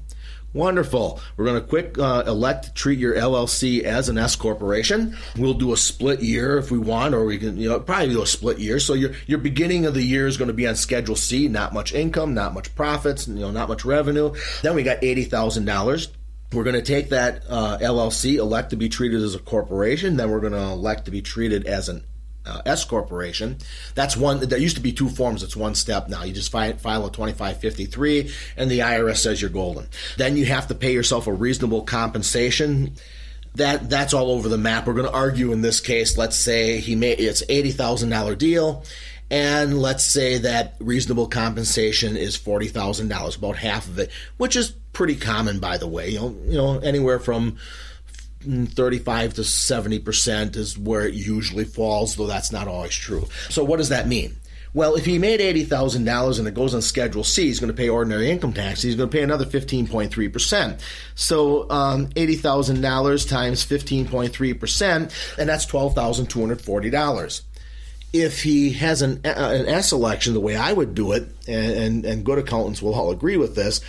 [0.53, 1.19] Wonderful.
[1.37, 5.15] We're going to quick uh, elect to treat your LLC as an S corporation.
[5.37, 8.23] We'll do a split year if we want, or we can you know probably do
[8.23, 8.79] a split year.
[8.79, 11.47] So your your beginning of the year is going to be on Schedule C.
[11.47, 14.33] Not much income, not much profits, you know, not much revenue.
[14.63, 16.09] Then we got eighty thousand dollars.
[16.51, 20.17] We're going to take that uh, LLC, elect to be treated as a corporation.
[20.17, 22.03] Then we're going to elect to be treated as an
[22.49, 23.57] uh, S corporation.
[23.95, 24.39] That's one.
[24.39, 25.43] There used to be two forms.
[25.43, 26.23] It's one step now.
[26.23, 29.87] You just file, file a 2553, and the IRS says you're golden.
[30.17, 32.93] Then you have to pay yourself a reasonable compensation.
[33.55, 34.87] That that's all over the map.
[34.87, 36.17] We're going to argue in this case.
[36.17, 38.83] Let's say he made it's eighty thousand dollar deal.
[39.31, 44.55] And let's say that reasonable compensation is forty thousand dollars, about half of it, which
[44.55, 46.09] is pretty common, by the way.
[46.09, 47.57] You know, you know, anywhere from
[48.41, 53.27] 35 to 70% is where it usually falls, though that's not always true.
[53.49, 54.37] So, what does that mean?
[54.73, 57.89] Well, if he made $80,000 and it goes on Schedule C, he's going to pay
[57.89, 58.81] ordinary income tax.
[58.83, 60.79] He's going to pay another 15.3%.
[61.15, 67.41] So um, $80,000 times 15.3%, and that's $12,240.
[68.11, 72.05] If he has an, an S election, the way I would do it, and, and,
[72.05, 73.81] and good accountants will all agree with this,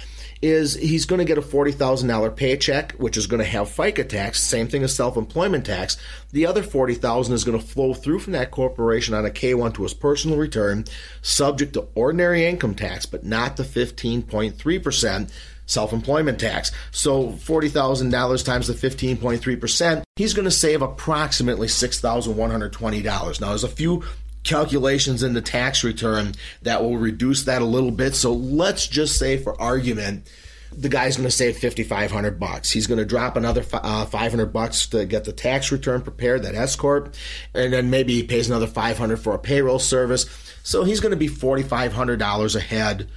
[0.43, 4.41] is he's going to get a $40,000 paycheck, which is going to have FICA tax,
[4.41, 5.99] same thing as self-employment tax.
[6.33, 9.83] The other 40,000 is going to flow through from that corporation on a K1 to
[9.83, 10.87] his personal return,
[11.21, 15.31] subject to ordinary income tax, but not the 15.3%
[15.67, 16.73] self-employment tax.
[16.91, 23.41] So $40,000 times the 15.3%, he's going to save approximately $6,120.
[23.41, 24.05] Now there's a few
[24.43, 28.15] calculations in the tax return that will reduce that a little bit.
[28.15, 30.29] So let's just say, for argument,
[30.73, 32.71] the guy's going to save 5500 bucks.
[32.71, 36.55] He's going to drop another uh, 500 bucks to get the tax return prepared, that
[36.55, 37.15] S corp,
[37.55, 40.27] and then maybe he pays another 500 for a payroll service.
[40.63, 43.09] So he's going to be $4500 ahead,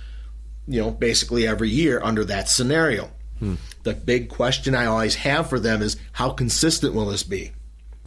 [0.67, 3.11] you know, basically every year under that scenario.
[3.39, 3.55] Hmm.
[3.83, 7.51] The big question I always have for them is how consistent will this be?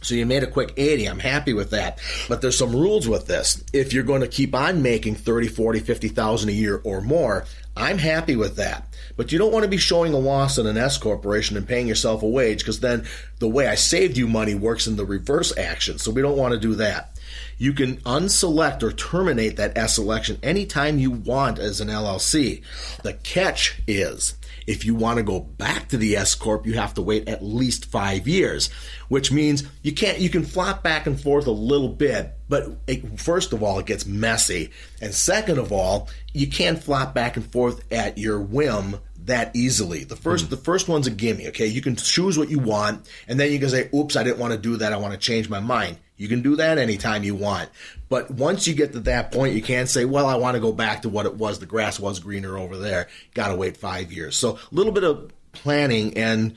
[0.01, 1.05] So you made a quick 80.
[1.07, 1.99] I'm happy with that.
[2.29, 3.63] But there's some rules with this.
[3.73, 7.97] If you're going to keep on making 30, 40, 50,000 a year or more, I'm
[7.97, 8.87] happy with that.
[9.15, 11.87] But you don't want to be showing a loss in an S corporation and paying
[11.87, 13.07] yourself a wage because then
[13.39, 15.97] the way I saved you money works in the reverse action.
[15.97, 17.17] So we don't want to do that.
[17.57, 22.63] You can unselect or terminate that S election anytime you want as an LLC.
[23.01, 24.35] The catch is
[24.67, 27.43] if you want to go back to the S corp, you have to wait at
[27.43, 28.69] least five years,
[29.07, 30.19] which means you can't.
[30.19, 33.85] You can flop back and forth a little bit, but it, first of all, it
[33.85, 38.97] gets messy, and second of all, you can't flop back and forth at your whim
[39.27, 40.03] that easily.
[40.03, 40.49] The first, mm.
[40.49, 41.47] the first one's a gimme.
[41.49, 44.39] Okay, you can choose what you want, and then you can say, "Oops, I didn't
[44.39, 44.91] want to do that.
[44.91, 47.69] I want to change my mind." You can do that anytime you want.
[48.09, 50.71] But once you get to that point, you can't say, well, I want to go
[50.71, 51.59] back to what it was.
[51.59, 53.07] The grass was greener over there.
[53.35, 54.35] Got to wait five years.
[54.35, 56.53] So a little bit of planning and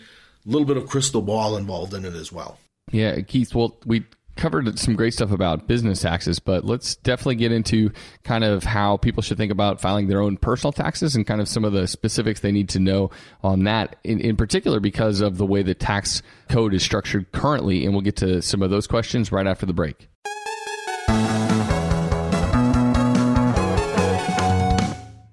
[0.47, 2.59] a little bit of crystal ball involved in it as well.
[2.91, 4.05] Yeah, Keith, well, we
[4.41, 7.93] covered some great stuff about business taxes, but let's definitely get into
[8.25, 11.49] kind of how people should think about filing their own personal taxes and kind of
[11.49, 13.11] some of the specifics they need to know
[13.43, 17.85] on that in, in particular because of the way the tax code is structured currently.
[17.85, 20.09] And we'll get to some of those questions right after the break.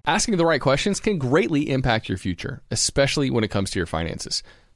[0.05, 3.85] Asking the right questions can greatly impact your future, especially when it comes to your
[3.85, 4.43] finances.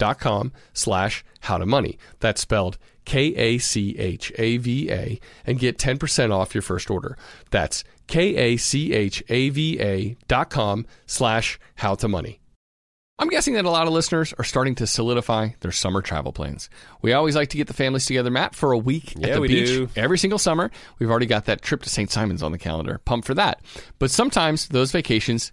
[0.00, 1.96] dot com slash how to money.
[2.18, 6.90] That's spelled K A C H A V A and get 10% off your first
[6.90, 7.16] order.
[7.50, 12.40] That's K A C H A V A dot com slash how to money.
[13.18, 16.70] I'm guessing that a lot of listeners are starting to solidify their summer travel plans.
[17.02, 19.40] We always like to get the families together, Matt, for a week Yeah, at the
[19.42, 19.88] we beach do.
[19.94, 20.70] every single summer.
[20.98, 22.10] We've already got that trip to St.
[22.10, 22.98] Simon's on the calendar.
[23.04, 23.60] Pumped for that.
[23.98, 25.52] But sometimes those vacations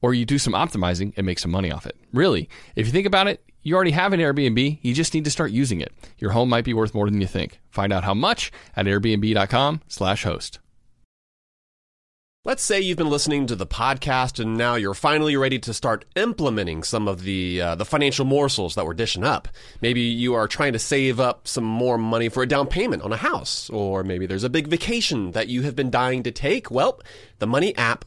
[0.00, 1.96] or you do some optimizing and make some money off it.
[2.12, 5.30] Really, if you think about it, you already have an Airbnb, you just need to
[5.30, 5.92] start using it.
[6.18, 7.60] Your home might be worth more than you think.
[7.70, 10.58] Find out how much at airbnb.com/host.
[12.44, 16.06] Let's say you've been listening to the podcast and now you're finally ready to start
[16.16, 19.48] implementing some of the uh, the financial morsels that we're dishing up.
[19.82, 23.12] Maybe you are trying to save up some more money for a down payment on
[23.12, 26.70] a house, or maybe there's a big vacation that you have been dying to take.
[26.70, 27.00] Well,
[27.38, 28.06] the money app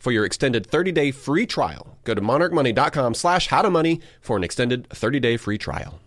[0.00, 1.96] for your extended 30 day free trial.
[2.02, 6.00] Go to monarchmoney.com slash how to money for an extended 30 day free trial.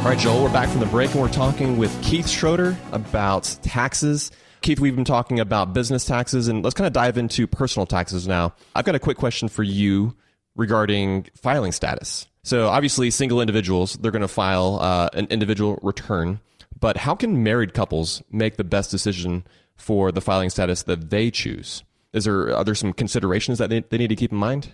[0.00, 3.56] All right, Joel, we're back from the break and we're talking with Keith Schroeder about
[3.62, 4.30] taxes.
[4.62, 8.26] Keith, we've been talking about business taxes and let's kind of dive into personal taxes
[8.26, 8.54] now.
[8.74, 10.16] I've got a quick question for you
[10.56, 12.26] regarding filing status.
[12.42, 16.40] So, obviously, single individuals, they're going to file uh, an individual return,
[16.80, 19.44] but how can married couples make the best decision
[19.76, 21.84] for the filing status that they choose?
[22.12, 24.72] Is there are there some considerations that they, they need to keep in mind?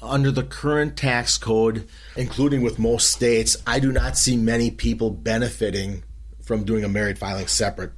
[0.00, 5.10] Under the current tax code, including with most states, I do not see many people
[5.10, 6.04] benefiting
[6.42, 7.92] from doing a married filing separate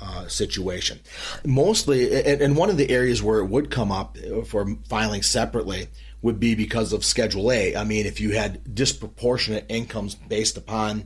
[0.00, 1.00] uh, situation.
[1.44, 5.88] Mostly, and, and one of the areas where it would come up for filing separately
[6.20, 7.76] would be because of Schedule A.
[7.76, 11.04] I mean, if you had disproportionate incomes based upon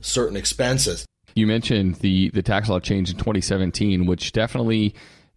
[0.00, 1.06] certain expenses.
[1.34, 4.94] You mentioned the the tax law change in 2017, which definitely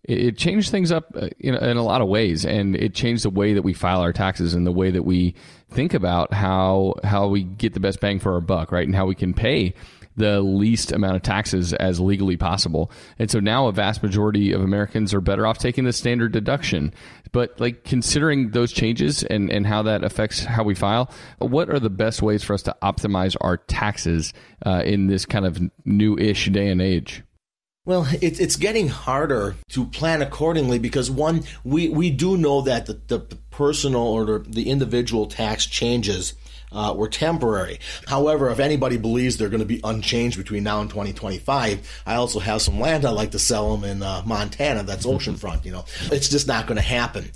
[0.07, 3.29] it changed things up uh, in, in, a lot of ways, and it changed the
[3.29, 5.33] way that we file our taxes and the way that we
[5.69, 9.05] think about how how we get the best bang for our buck, right, and how
[9.05, 9.73] we can pay
[10.17, 12.91] the least amount of taxes as legally possible.
[13.19, 16.93] And so now a vast majority of Americans are better off taking the standard deduction.
[17.35, 21.81] But like considering those changes and, and how that affects how we file, what are
[21.81, 24.31] the best ways for us to optimize our taxes
[24.65, 27.23] uh, in this kind of new ish day and age?
[27.83, 32.85] Well, it, it's getting harder to plan accordingly because one, we, we do know that
[32.85, 33.19] the, the,
[33.51, 36.33] personal or the individual tax changes
[36.75, 37.79] uh, were temporary.
[38.07, 42.39] However, if anybody believes they're going to be unchanged between now and 2025, I also
[42.39, 44.83] have some land I'd like to sell them in uh, Montana.
[44.83, 45.65] That's oceanfront.
[45.65, 47.31] You know, it's just not going to happen.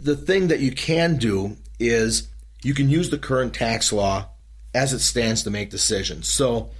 [0.00, 2.28] The thing that you can do is
[2.62, 4.28] you can use the current tax law
[4.74, 6.28] as it stands to make decisions.
[6.28, 6.70] So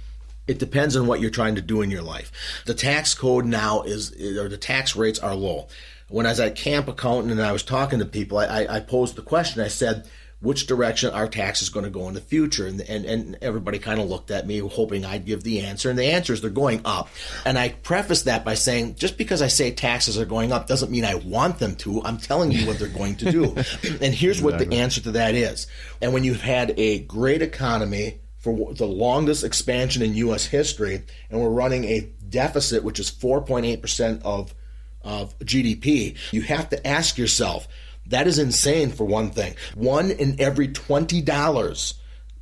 [0.47, 2.31] it depends on what you're trying to do in your life.
[2.65, 5.67] The tax code now is, or the tax rates are low.
[6.07, 9.15] When I was at Camp Accountant and I was talking to people, I, I posed
[9.15, 9.61] the question.
[9.61, 10.07] I said,
[10.41, 12.67] which direction our tax is going to go in the future.
[12.67, 15.89] And, and, and everybody kind of looked at me hoping I'd give the answer.
[15.89, 17.09] And the answer is they're going up.
[17.45, 20.91] And I preface that by saying, just because I say taxes are going up doesn't
[20.91, 22.03] mean I want them to.
[22.03, 23.43] I'm telling you what they're going to do.
[24.01, 25.67] and here's what the answer to that is.
[26.01, 30.45] And when you've had a great economy for the longest expansion in U.S.
[30.45, 34.53] history, and we're running a deficit, which is 4.8% of,
[35.01, 37.67] of GDP, you have to ask yourself,
[38.07, 39.55] that is insane for one thing.
[39.73, 41.93] One in every $20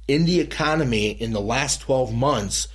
[0.07, 2.68] in the economy in the last 12 months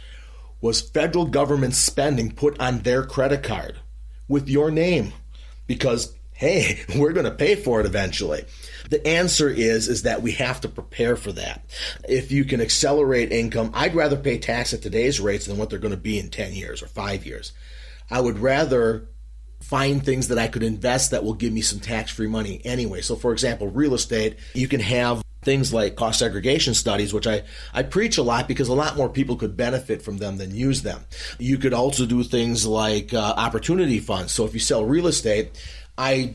[0.60, 3.78] was federal government spending put on their credit card
[4.26, 5.12] with your name
[5.66, 8.44] because hey, we're going to pay for it eventually.
[8.90, 11.64] The answer is is that we have to prepare for that.
[12.08, 15.78] If you can accelerate income, I'd rather pay tax at today's rates than what they're
[15.78, 17.52] going to be in 10 years or 5 years.
[18.10, 19.08] I would rather
[19.60, 23.00] find things that I could invest that will give me some tax free money anyway.
[23.00, 27.42] So, for example, real estate, you can have things like cost segregation studies, which I,
[27.72, 30.82] I preach a lot because a lot more people could benefit from them than use
[30.82, 31.04] them.
[31.38, 34.32] You could also do things like uh, opportunity funds.
[34.32, 35.50] So, if you sell real estate,
[35.96, 36.34] I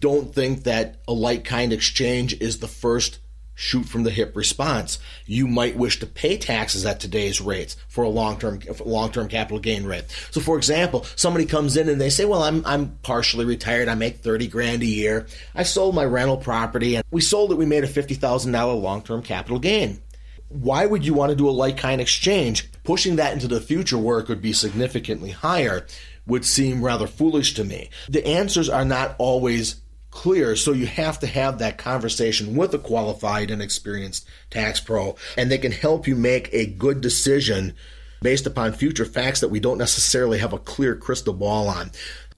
[0.00, 3.18] don't think that a like kind exchange is the first
[3.56, 5.00] shoot from the hip response.
[5.24, 9.26] You might wish to pay taxes at today's rates for a long term long term
[9.26, 10.04] capital gain rate.
[10.30, 13.88] So, for example, somebody comes in and they say, "Well, I'm I'm partially retired.
[13.88, 15.26] I make thirty grand a year.
[15.54, 17.56] I sold my rental property and we sold it.
[17.58, 20.00] We made a fifty thousand dollar long term capital gain."
[20.48, 22.70] Why would you want to do a like kind exchange?
[22.84, 25.84] Pushing that into the future where it could be significantly higher
[26.24, 27.90] would seem rather foolish to me.
[28.08, 29.76] The answers are not always
[30.16, 30.56] clear.
[30.56, 35.50] So you have to have that conversation with a qualified and experienced tax pro, and
[35.50, 37.74] they can help you make a good decision
[38.22, 41.90] based upon future facts that we don't necessarily have a clear crystal ball on.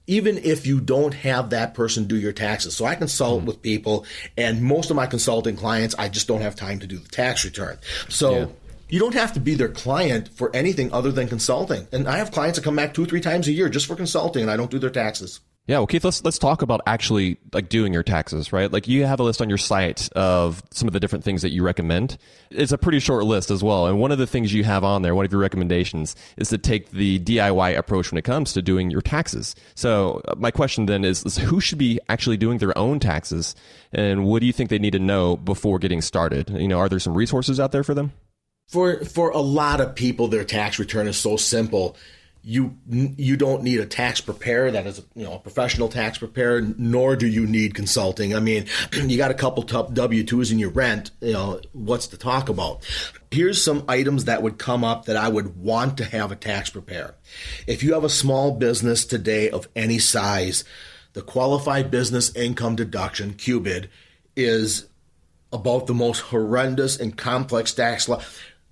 [0.07, 2.75] Even if you don't have that person do your taxes.
[2.75, 4.05] So I consult mm with people,
[4.35, 7.45] and most of my consulting clients, I just don't have time to do the tax
[7.45, 7.77] return.
[8.09, 8.45] So yeah
[8.91, 11.87] you don't have to be their client for anything other than consulting.
[11.91, 13.95] And I have clients that come back two, or three times a year just for
[13.95, 15.41] consulting, and I don't do their taxes.
[15.69, 18.73] Yeah, well, Keith, let's let's talk about actually like doing your taxes, right?
[18.73, 21.51] Like you have a list on your site of some of the different things that
[21.51, 22.17] you recommend.
[22.49, 25.03] It's a pretty short list as well, and one of the things you have on
[25.03, 28.63] there, one of your recommendations, is to take the DIY approach when it comes to
[28.63, 29.55] doing your taxes.
[29.75, 33.53] So uh, my question then is, is who should be actually doing their own taxes,
[33.93, 36.49] and what do you think they need to know before getting started?
[36.49, 38.11] You know, are there some resources out there for them?
[38.69, 41.95] For for a lot of people, their tax return is so simple
[42.41, 46.61] you you don't need a tax preparer that is you know a professional tax preparer
[46.77, 48.33] nor do you need consulting.
[48.33, 52.49] I mean you got a couple w2s in your rent you know what's to talk
[52.49, 52.83] about?
[53.31, 56.69] Here's some items that would come up that i would want to have a tax
[56.69, 57.15] preparer.
[57.67, 60.63] If you have a small business today of any size
[61.13, 63.87] the qualified business income deduction QBID
[64.35, 64.87] is
[65.51, 68.21] about the most horrendous and complex tax law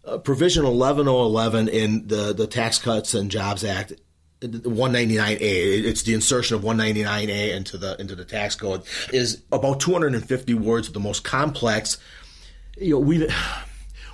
[0.07, 3.93] uh, provision 11011 in the, the Tax Cuts and Jobs Act
[4.41, 5.39] 199A,
[5.83, 10.91] it's the insertion of 199A into the into the tax code is about 250 words,
[10.91, 11.97] the most complex.
[12.77, 13.33] You know, we've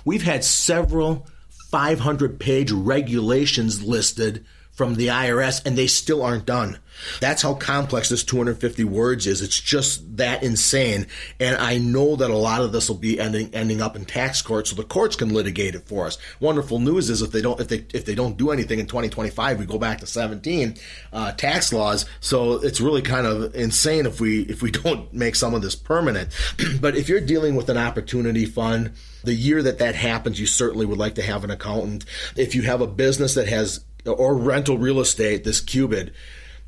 [0.04, 1.26] we've had several
[1.70, 6.78] 500 page regulations listed from the IRS and they still aren't done.
[7.20, 9.42] That's how complex this 250 words is.
[9.42, 11.06] It's just that insane.
[11.40, 14.42] And I know that a lot of this will be ending ending up in tax
[14.42, 16.18] court so the courts can litigate it for us.
[16.40, 19.58] Wonderful news is if they don't if they if they don't do anything in 2025,
[19.58, 20.76] we go back to 17
[21.12, 22.06] uh, tax laws.
[22.20, 25.74] So it's really kind of insane if we if we don't make some of this
[25.74, 26.30] permanent.
[26.80, 28.92] but if you're dealing with an opportunity fund,
[29.24, 32.04] the year that that happens, you certainly would like to have an accountant.
[32.36, 36.12] If you have a business that has or rental real estate, this QBID,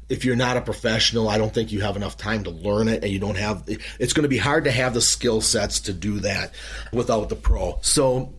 [0.08, 3.02] if you're not a professional, I don't think you have enough time to learn it
[3.02, 5.92] and you don't have it's going to be hard to have the skill sets to
[5.92, 6.52] do that
[6.92, 7.78] without the pro.
[7.82, 8.34] So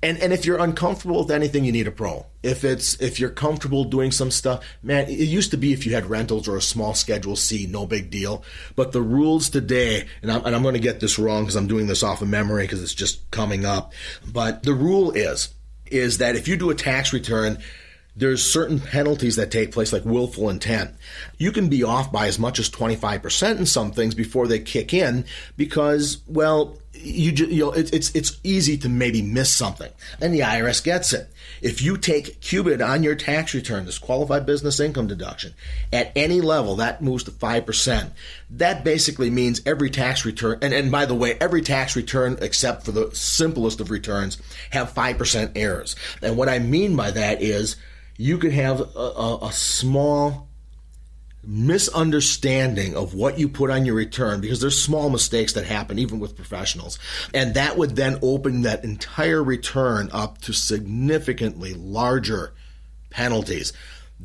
[0.00, 2.26] and and if you're uncomfortable with anything you need a pro.
[2.40, 5.94] If it's if you're comfortable doing some stuff, man, it used to be if you
[5.94, 8.44] had rentals or a small schedule C, no big deal.
[8.76, 11.66] But the rules today, and I'm, and I'm going to get this wrong because I'm
[11.66, 13.92] doing this off of memory because it's just coming up.
[14.24, 15.52] But the rule is
[15.86, 17.58] is that if you do a tax return
[18.18, 20.90] there's certain penalties that take place, like willful intent.
[21.38, 24.92] You can be off by as much as 25% in some things before they kick
[24.92, 25.24] in
[25.56, 29.92] because, well, you, you know, it, it's, it's easy to maybe miss something.
[30.20, 31.30] And the IRS gets it.
[31.62, 35.54] If you take QBID on your tax return, this qualified business income deduction,
[35.92, 38.10] at any level, that moves to 5%.
[38.50, 42.84] That basically means every tax return, and, and by the way, every tax return except
[42.84, 44.38] for the simplest of returns
[44.70, 45.94] have 5% errors.
[46.20, 47.76] And what I mean by that is
[48.18, 50.48] you could have a, a, a small
[51.44, 56.18] misunderstanding of what you put on your return because there's small mistakes that happen even
[56.18, 56.98] with professionals.
[57.32, 62.52] And that would then open that entire return up to significantly larger
[63.08, 63.72] penalties.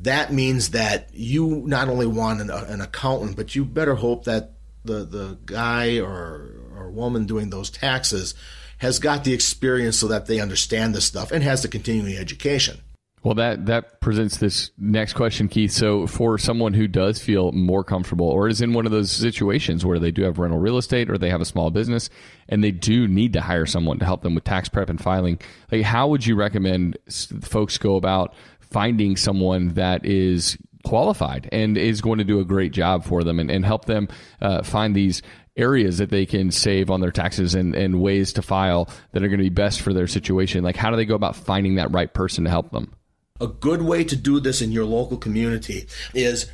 [0.02, 4.54] That means that you not only want an, an accountant but you better hope that
[4.84, 8.34] the the guy or or woman doing those taxes
[8.80, 12.82] has got the experience so that they understand this stuff and has the continuing education
[13.24, 15.72] well, that that presents this next question, Keith.
[15.72, 19.86] So, for someone who does feel more comfortable, or is in one of those situations
[19.86, 22.10] where they do have rental real estate, or they have a small business,
[22.50, 25.40] and they do need to hire someone to help them with tax prep and filing,
[25.72, 26.98] like how would you recommend
[27.42, 32.74] folks go about finding someone that is qualified and is going to do a great
[32.74, 34.10] job for them and, and help them
[34.42, 35.22] uh, find these
[35.56, 39.28] areas that they can save on their taxes and, and ways to file that are
[39.28, 40.64] going to be best for their situation?
[40.64, 42.94] Like, how do they go about finding that right person to help them?
[43.42, 46.52] A good way to do this in your local community is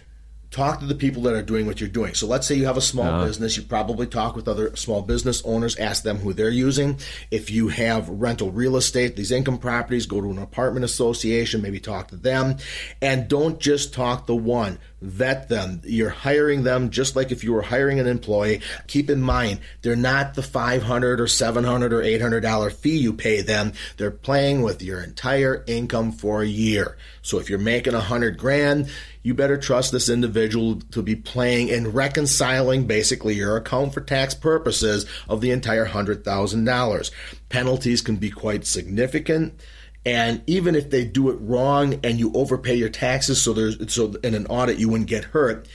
[0.49, 2.13] talk to the people that are doing what you're doing.
[2.13, 3.25] So let's say you have a small uh-huh.
[3.25, 6.97] business, you probably talk with other small business owners, ask them who they're using.
[7.31, 11.81] If you have rental real estate, these income properties, go to an apartment association, maybe
[11.81, 12.55] talk to them.
[13.01, 15.81] And don't just talk to one vet them.
[15.83, 18.61] You're hiring them just like if you were hiring an employee.
[18.87, 23.41] Keep in mind, they're not the 500 or 700 or 800 dollar fee you pay
[23.41, 23.73] them.
[23.97, 26.97] They're playing with your entire income for a year.
[27.21, 28.89] So if you're making a hundred grand,
[29.23, 34.33] you better trust this individual to be playing and reconciling basically your account for tax
[34.33, 37.11] purposes of the entire hundred thousand dollars.
[37.49, 39.59] Penalties can be quite significant.
[40.05, 44.15] And even if they do it wrong and you overpay your taxes, so there's so
[44.23, 45.67] in an audit you wouldn't get hurt,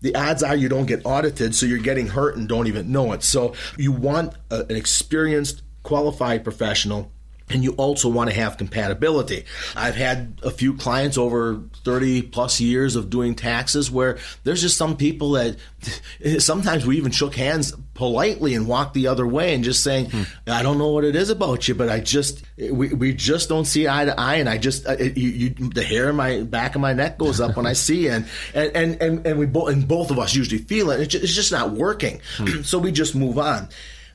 [0.00, 3.12] the odds are you don't get audited, so you're getting hurt and don't even know
[3.12, 3.22] it.
[3.22, 7.12] So you want a, an experienced, qualified professional
[7.48, 9.44] and you also want to have compatibility.
[9.76, 14.76] I've had a few clients over 30 plus years of doing taxes where there's just
[14.76, 15.56] some people that
[16.38, 20.22] sometimes we even shook hands politely and walked the other way and just saying, hmm.
[20.46, 23.64] I don't know what it is about you, but I just, we, we just don't
[23.64, 24.36] see eye to eye.
[24.36, 27.56] And I just, you, you, the hair in my back of my neck goes up
[27.56, 28.10] when I see you.
[28.10, 31.14] And, and, and, and we both, and both of us usually feel it.
[31.14, 32.20] It's just not working.
[32.38, 32.62] Hmm.
[32.62, 33.68] so we just move on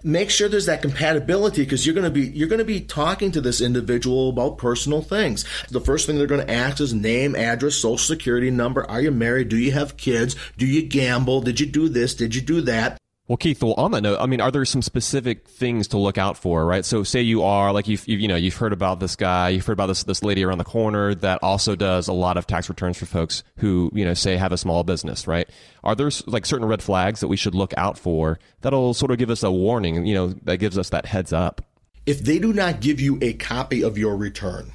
[0.03, 3.31] make sure there's that compatibility because you're going to be you're going to be talking
[3.31, 5.45] to this individual about personal things.
[5.69, 8.89] The first thing they're going to ask is name, address, social security number.
[8.89, 9.49] Are you married?
[9.49, 10.35] Do you have kids?
[10.57, 11.41] Do you gamble?
[11.41, 12.15] Did you do this?
[12.15, 12.97] Did you do that?
[13.27, 16.17] Well, Keith, well, on that note, I mean, are there some specific things to look
[16.17, 16.83] out for, right?
[16.83, 19.65] So, say you are like you've, you've you know you've heard about this guy, you've
[19.65, 22.67] heard about this this lady around the corner that also does a lot of tax
[22.67, 25.49] returns for folks who you know say have a small business, right?
[25.83, 29.17] Are there like certain red flags that we should look out for that'll sort of
[29.17, 31.61] give us a warning, you know, that gives us that heads up?
[32.05, 34.73] If they do not give you a copy of your return,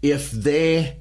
[0.00, 1.00] if they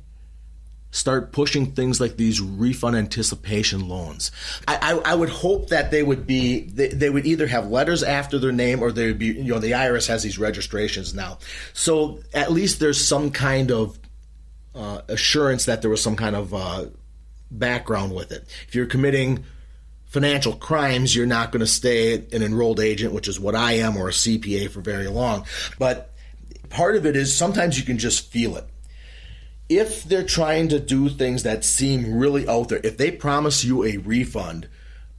[0.92, 4.32] start pushing things like these refund anticipation loans.
[4.68, 8.04] I, I, I, would hope that they would be they, they would either have letters
[8.04, 11.40] after their name or they would be you know the IRS has these registrations now,
[11.74, 14.00] so at least there's some kind of
[14.76, 16.86] uh, assurance that there was some kind of uh,
[17.52, 18.46] background with it.
[18.68, 19.44] If you're committing
[20.06, 23.98] financial crimes, you're not going to stay an enrolled agent, which is what I am,
[23.98, 25.46] or a CPA for very long.
[25.78, 26.14] But
[26.70, 28.66] part of it is sometimes you can just feel it
[29.70, 33.84] if they're trying to do things that seem really out there, if they promise you
[33.84, 34.68] a refund,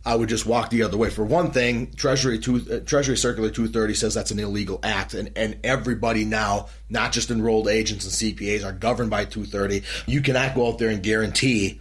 [0.07, 1.11] I would just walk the other way.
[1.11, 5.30] For one thing, Treasury two, uh, Treasury Circular 230 says that's an illegal act, and,
[5.36, 9.82] and everybody now, not just enrolled agents and CPAs, are governed by 230.
[10.07, 11.80] You cannot go out there and guarantee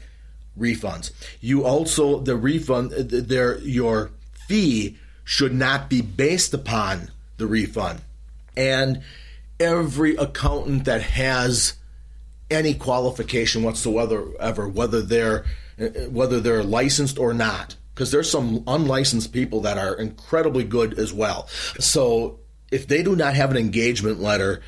[0.59, 1.11] refunds.
[1.39, 4.11] You also the refund, uh, their your
[4.47, 8.01] fee should not be based upon the refund,
[8.57, 9.03] and
[9.57, 11.75] every accountant that has
[12.49, 15.45] any qualification whatsoever, ever, whether they're
[16.09, 21.13] whether they're licensed or not, because there's some unlicensed people that are incredibly good as
[21.13, 21.47] well.
[21.79, 22.39] So
[22.71, 24.61] if they do not have an engagement letter,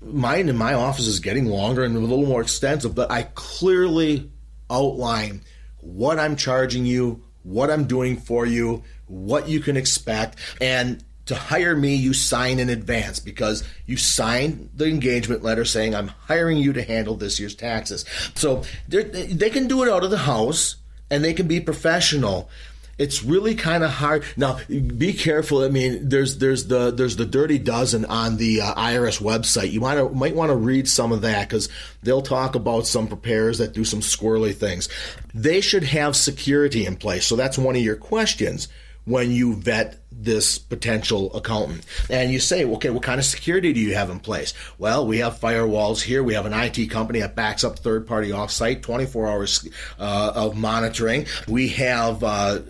[0.00, 4.30] mine in my office is getting longer and a little more extensive, but I clearly
[4.70, 5.42] outline
[5.80, 11.34] what I'm charging you, what I'm doing for you, what you can expect, and to
[11.34, 16.58] hire me, you sign in advance because you sign the engagement letter saying, I'm hiring
[16.58, 18.04] you to handle this year's taxes.
[18.34, 20.76] So they can do it out of the house
[21.10, 22.50] and they can be professional.
[22.96, 24.24] It's really kind of hard.
[24.36, 25.64] Now, be careful.
[25.64, 29.72] I mean, there's there's the there's the dirty dozen on the uh, IRS website.
[29.72, 31.68] You might might want to read some of that because
[32.04, 34.88] they'll talk about some preparers that do some squirrely things.
[35.34, 37.26] They should have security in place.
[37.26, 38.68] So that's one of your questions
[39.04, 41.84] when you vet this potential accountant.
[42.08, 44.54] And you say, okay, what kind of security do you have in place?
[44.78, 46.22] Well, we have firewalls here.
[46.22, 50.56] We have an IT company that backs up third party offsite, 24 hours uh, of
[50.56, 51.26] monitoring.
[51.46, 52.60] We have uh,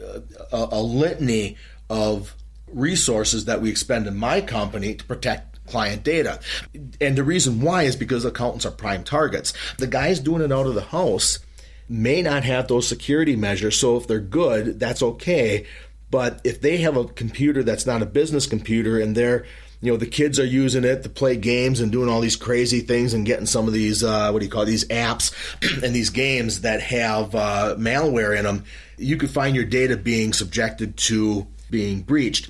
[0.53, 1.57] a, a litany
[1.89, 2.35] of
[2.72, 6.41] resources that we expend in my company to protect client data.
[7.01, 9.53] And the reason why is because accountants are prime targets.
[9.78, 11.39] The guys doing it out of the house
[11.89, 13.78] may not have those security measures.
[13.78, 15.66] So if they're good, that's okay.
[16.11, 19.45] But if they have a computer that's not a business computer and they're
[19.85, 22.81] you know the kids are using it to play games and doing all these crazy
[22.81, 25.35] things and getting some of these uh, what do you call it, these apps
[25.85, 28.65] and these games that have uh, malware in them
[28.97, 32.49] you could find your data being subjected to being breached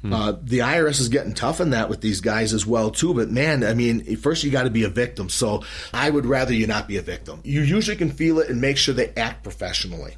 [0.00, 0.14] hmm.
[0.14, 3.12] uh, the IRS is getting tough on that with these guys as well too.
[3.12, 5.28] But man, I mean, first you got to be a victim.
[5.28, 7.40] So I would rather you not be a victim.
[7.44, 10.16] You usually can feel it and make sure they act professionally.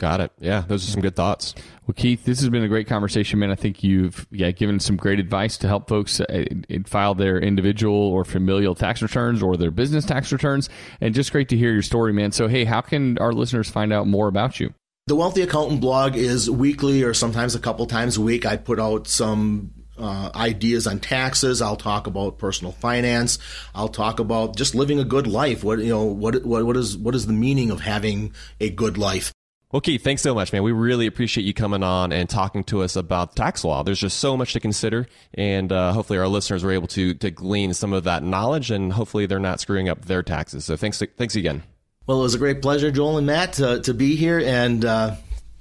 [0.00, 0.32] Got it.
[0.40, 1.54] Yeah, those are some good thoughts.
[1.86, 3.50] Well, Keith, this has been a great conversation, man.
[3.50, 6.46] I think you've yeah given some great advice to help folks uh,
[6.86, 10.70] file their individual or familial tax returns or their business tax returns,
[11.02, 12.32] and just great to hear your story, man.
[12.32, 14.72] So, hey, how can our listeners find out more about you?
[15.06, 18.46] The Wealthy Accountant blog is weekly or sometimes a couple times a week.
[18.46, 21.60] I put out some uh, ideas on taxes.
[21.60, 23.38] I'll talk about personal finance.
[23.74, 25.62] I'll talk about just living a good life.
[25.62, 28.96] What you know, what what what is what is the meaning of having a good
[28.96, 29.30] life?
[29.72, 30.64] Well, Keith, thanks so much, man.
[30.64, 33.84] We really appreciate you coming on and talking to us about tax law.
[33.84, 37.30] There's just so much to consider, and uh, hopefully our listeners were able to to
[37.30, 40.64] glean some of that knowledge, and hopefully they're not screwing up their taxes.
[40.64, 41.62] So thanks, thanks again.
[42.06, 45.14] Well, it was a great pleasure, Joel and Matt, to, to be here, and uh,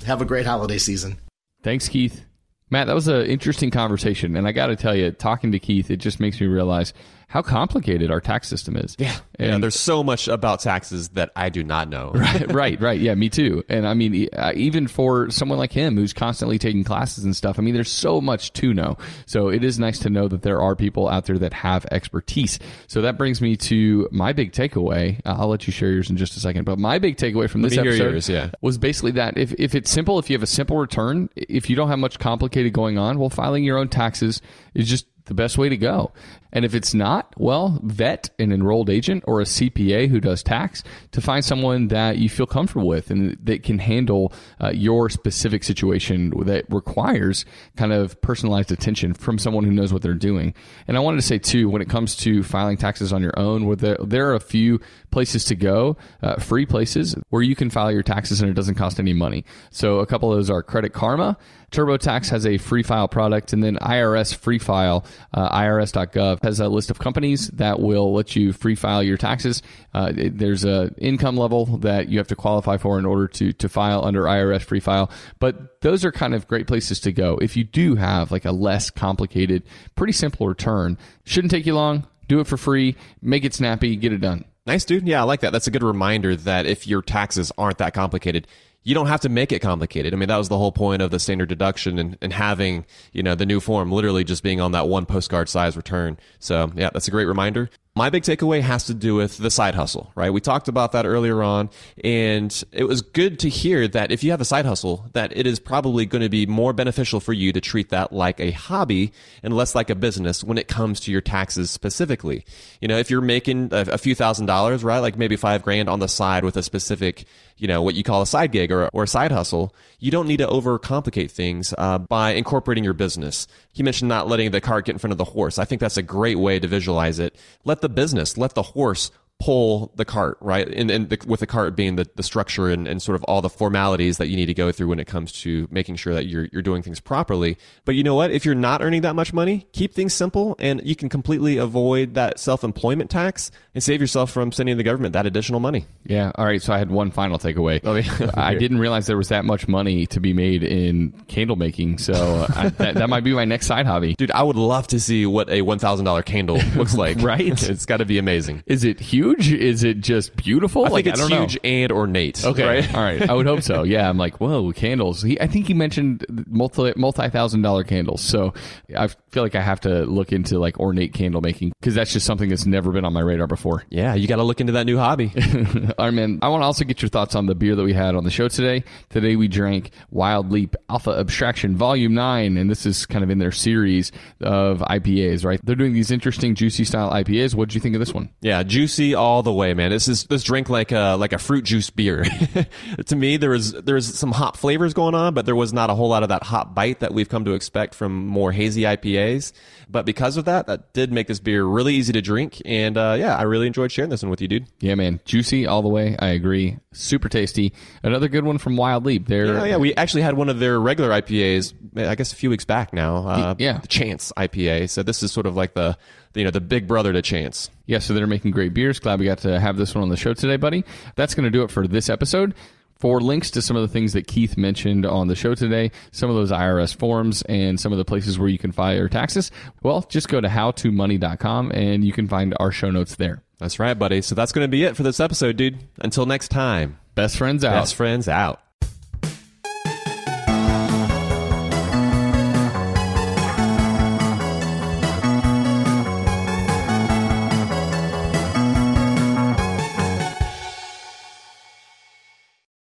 [0.05, 1.17] have a great holiday season.
[1.61, 2.25] Thanks, Keith.
[2.71, 5.91] Matt, that was an interesting conversation, and I got to tell you, talking to Keith,
[5.91, 6.93] it just makes me realize
[7.29, 8.95] how complicated our tax system is.
[8.97, 9.15] Yeah.
[9.35, 12.11] And yeah, there's so much about taxes that I do not know.
[12.13, 12.99] right, right, right.
[12.99, 13.63] Yeah, me too.
[13.69, 17.59] And I mean, uh, even for someone like him who's constantly taking classes and stuff,
[17.59, 18.97] I mean, there's so much to know.
[19.27, 22.57] So it is nice to know that there are people out there that have expertise.
[22.87, 25.19] So that brings me to my big takeaway.
[25.23, 26.65] Uh, I'll let you share yours in just a second.
[26.65, 28.49] But my big takeaway from this episode yours, yeah.
[28.61, 31.75] was basically that if, if it's simple, if you have a simple return, if you
[31.75, 34.41] don't have much complicated going on, well, filing your own taxes
[34.73, 36.11] is just the best way to go.
[36.51, 40.83] And if it's not, well, vet an enrolled agent or a CPA who does tax
[41.11, 45.63] to find someone that you feel comfortable with and that can handle uh, your specific
[45.63, 47.45] situation that requires
[47.75, 50.53] kind of personalized attention from someone who knows what they're doing.
[50.87, 53.65] And I wanted to say too, when it comes to filing taxes on your own,
[53.65, 54.79] where there, there are a few
[55.11, 58.75] places to go, uh, free places where you can file your taxes and it doesn't
[58.75, 59.45] cost any money.
[59.69, 61.37] So a couple of those are Credit Karma.
[61.71, 66.67] TurboTax has a free file product, and then IRS Free File, uh, IRS.gov has a
[66.67, 69.61] list of companies that will let you free file your taxes.
[69.93, 73.69] Uh, there's a income level that you have to qualify for in order to to
[73.69, 77.55] file under IRS Free File, but those are kind of great places to go if
[77.55, 79.63] you do have like a less complicated,
[79.95, 80.97] pretty simple return.
[81.25, 82.07] Shouldn't take you long.
[82.27, 82.95] Do it for free.
[83.21, 83.95] Make it snappy.
[83.95, 84.45] Get it done.
[84.65, 85.07] Nice, dude.
[85.07, 85.51] Yeah, I like that.
[85.51, 88.47] That's a good reminder that if your taxes aren't that complicated,
[88.89, 90.15] you don't have to make it complicated.
[90.15, 93.21] I mean, that was the whole point of the standard deduction and, and having, you
[93.21, 96.17] know, the new form literally just being on that one postcard size return.
[96.39, 97.69] So, yeah, that's a great reminder.
[97.95, 100.31] My big takeaway has to do with the side hustle, right?
[100.31, 101.69] We talked about that earlier on,
[102.01, 105.45] and it was good to hear that if you have a side hustle, that it
[105.45, 109.11] is probably going to be more beneficial for you to treat that like a hobby
[109.43, 112.45] and less like a business when it comes to your taxes specifically.
[112.79, 115.99] You know, if you're making a, few thousand dollars, right, like maybe five grand on
[115.99, 117.25] the side with a specific
[117.59, 120.27] you know, what you call a side gig or, or a side hustle, you don't
[120.27, 123.47] need to overcomplicate things uh, by incorporating your business.
[123.71, 125.59] He mentioned not letting the cart get in front of the horse.
[125.59, 127.35] I think that's a great way to visualize it.
[127.65, 130.67] Let the business, let the horse pull the cart, right?
[130.67, 133.41] And, and the, with the cart being the, the structure and, and sort of all
[133.41, 136.25] the formalities that you need to go through when it comes to making sure that
[136.25, 137.57] you're, you're doing things properly.
[137.85, 138.31] But you know what?
[138.31, 142.15] If you're not earning that much money, keep things simple and you can completely avoid
[142.15, 145.85] that self-employment tax and save yourself from sending the government that additional money.
[146.03, 146.33] Yeah.
[146.35, 146.61] All right.
[146.61, 147.79] So I had one final takeaway.
[147.85, 148.31] Oh, yeah.
[148.33, 151.99] I didn't realize there was that much money to be made in candle making.
[151.99, 154.15] So I, that, that might be my next side hobby.
[154.15, 157.21] Dude, I would love to see what a $1,000 candle looks like.
[157.21, 157.69] Right?
[157.69, 158.63] It's got to be amazing.
[158.65, 159.28] Is it huge?
[159.37, 160.85] Is it just beautiful?
[160.85, 161.69] I like think it's I don't huge know.
[161.69, 162.43] and ornate.
[162.45, 162.65] Okay.
[162.65, 162.95] Right?
[162.95, 163.29] All right.
[163.29, 163.83] I would hope so.
[163.83, 164.09] Yeah.
[164.09, 165.21] I'm like, whoa, candles.
[165.21, 168.21] He, I think he mentioned multi multi thousand dollar candles.
[168.21, 168.53] So
[168.95, 172.25] I feel like I have to look into like ornate candle making because that's just
[172.25, 173.83] something that's never been on my radar before.
[173.89, 175.31] Yeah, you got to look into that new hobby.
[175.97, 176.39] All right, man.
[176.41, 178.31] I want to also get your thoughts on the beer that we had on the
[178.31, 178.83] show today.
[179.09, 183.39] Today we drank Wild Leap Alpha Abstraction Volume 9, and this is kind of in
[183.39, 184.11] their series
[184.41, 185.59] of IPAs, right?
[185.63, 187.55] They're doing these interesting, juicy style IPAs.
[187.55, 188.29] What did you think of this one?
[188.41, 189.91] Yeah, juicy all the way, man.
[189.91, 192.25] This is this drink like a like a fruit juice beer.
[193.05, 195.89] to me, there was there was some hop flavors going on, but there was not
[195.89, 198.81] a whole lot of that hop bite that we've come to expect from more hazy
[198.83, 199.51] IPAs.
[199.91, 203.15] But because of that, that did make this beer really easy to drink, and uh,
[203.19, 204.67] yeah, I really enjoyed sharing this one with you, dude.
[204.79, 205.19] Yeah, man.
[205.25, 206.15] Juicy all the way.
[206.19, 206.77] I agree.
[206.93, 207.73] Super tasty.
[208.03, 209.27] Another good one from Wild Leap.
[209.27, 212.49] They're Yeah, yeah, we actually had one of their regular IPAs, I guess a few
[212.49, 213.27] weeks back now.
[213.27, 213.79] Uh, Yeah.
[213.79, 214.89] the Chance IPA.
[214.89, 215.97] So this is sort of like the
[216.35, 217.69] you know the big brother to Chance.
[217.85, 218.99] Yeah, so they're making great beers.
[218.99, 220.83] Glad we got to have this one on the show today, buddy.
[221.15, 222.53] That's going to do it for this episode.
[222.97, 226.29] For links to some of the things that Keith mentioned on the show today, some
[226.29, 229.51] of those IRS forms, and some of the places where you can file your taxes,
[229.83, 233.41] well, just go to howtomoney.com and you can find our show notes there.
[233.57, 234.21] That's right, buddy.
[234.21, 235.77] So that's going to be it for this episode, dude.
[235.99, 237.71] Until next time, Best friends out.
[237.71, 238.61] best friends out.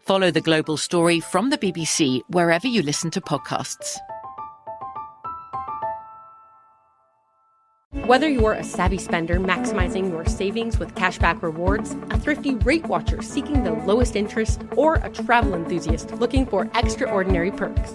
[0.00, 3.96] Follow The Global Story from the BBC wherever you listen to podcasts.
[8.06, 13.20] Whether you're a savvy spender maximizing your savings with cashback rewards, a thrifty rate watcher
[13.22, 17.94] seeking the lowest interest, or a travel enthusiast looking for extraordinary perks,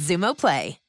[0.00, 0.79] Xumo Play.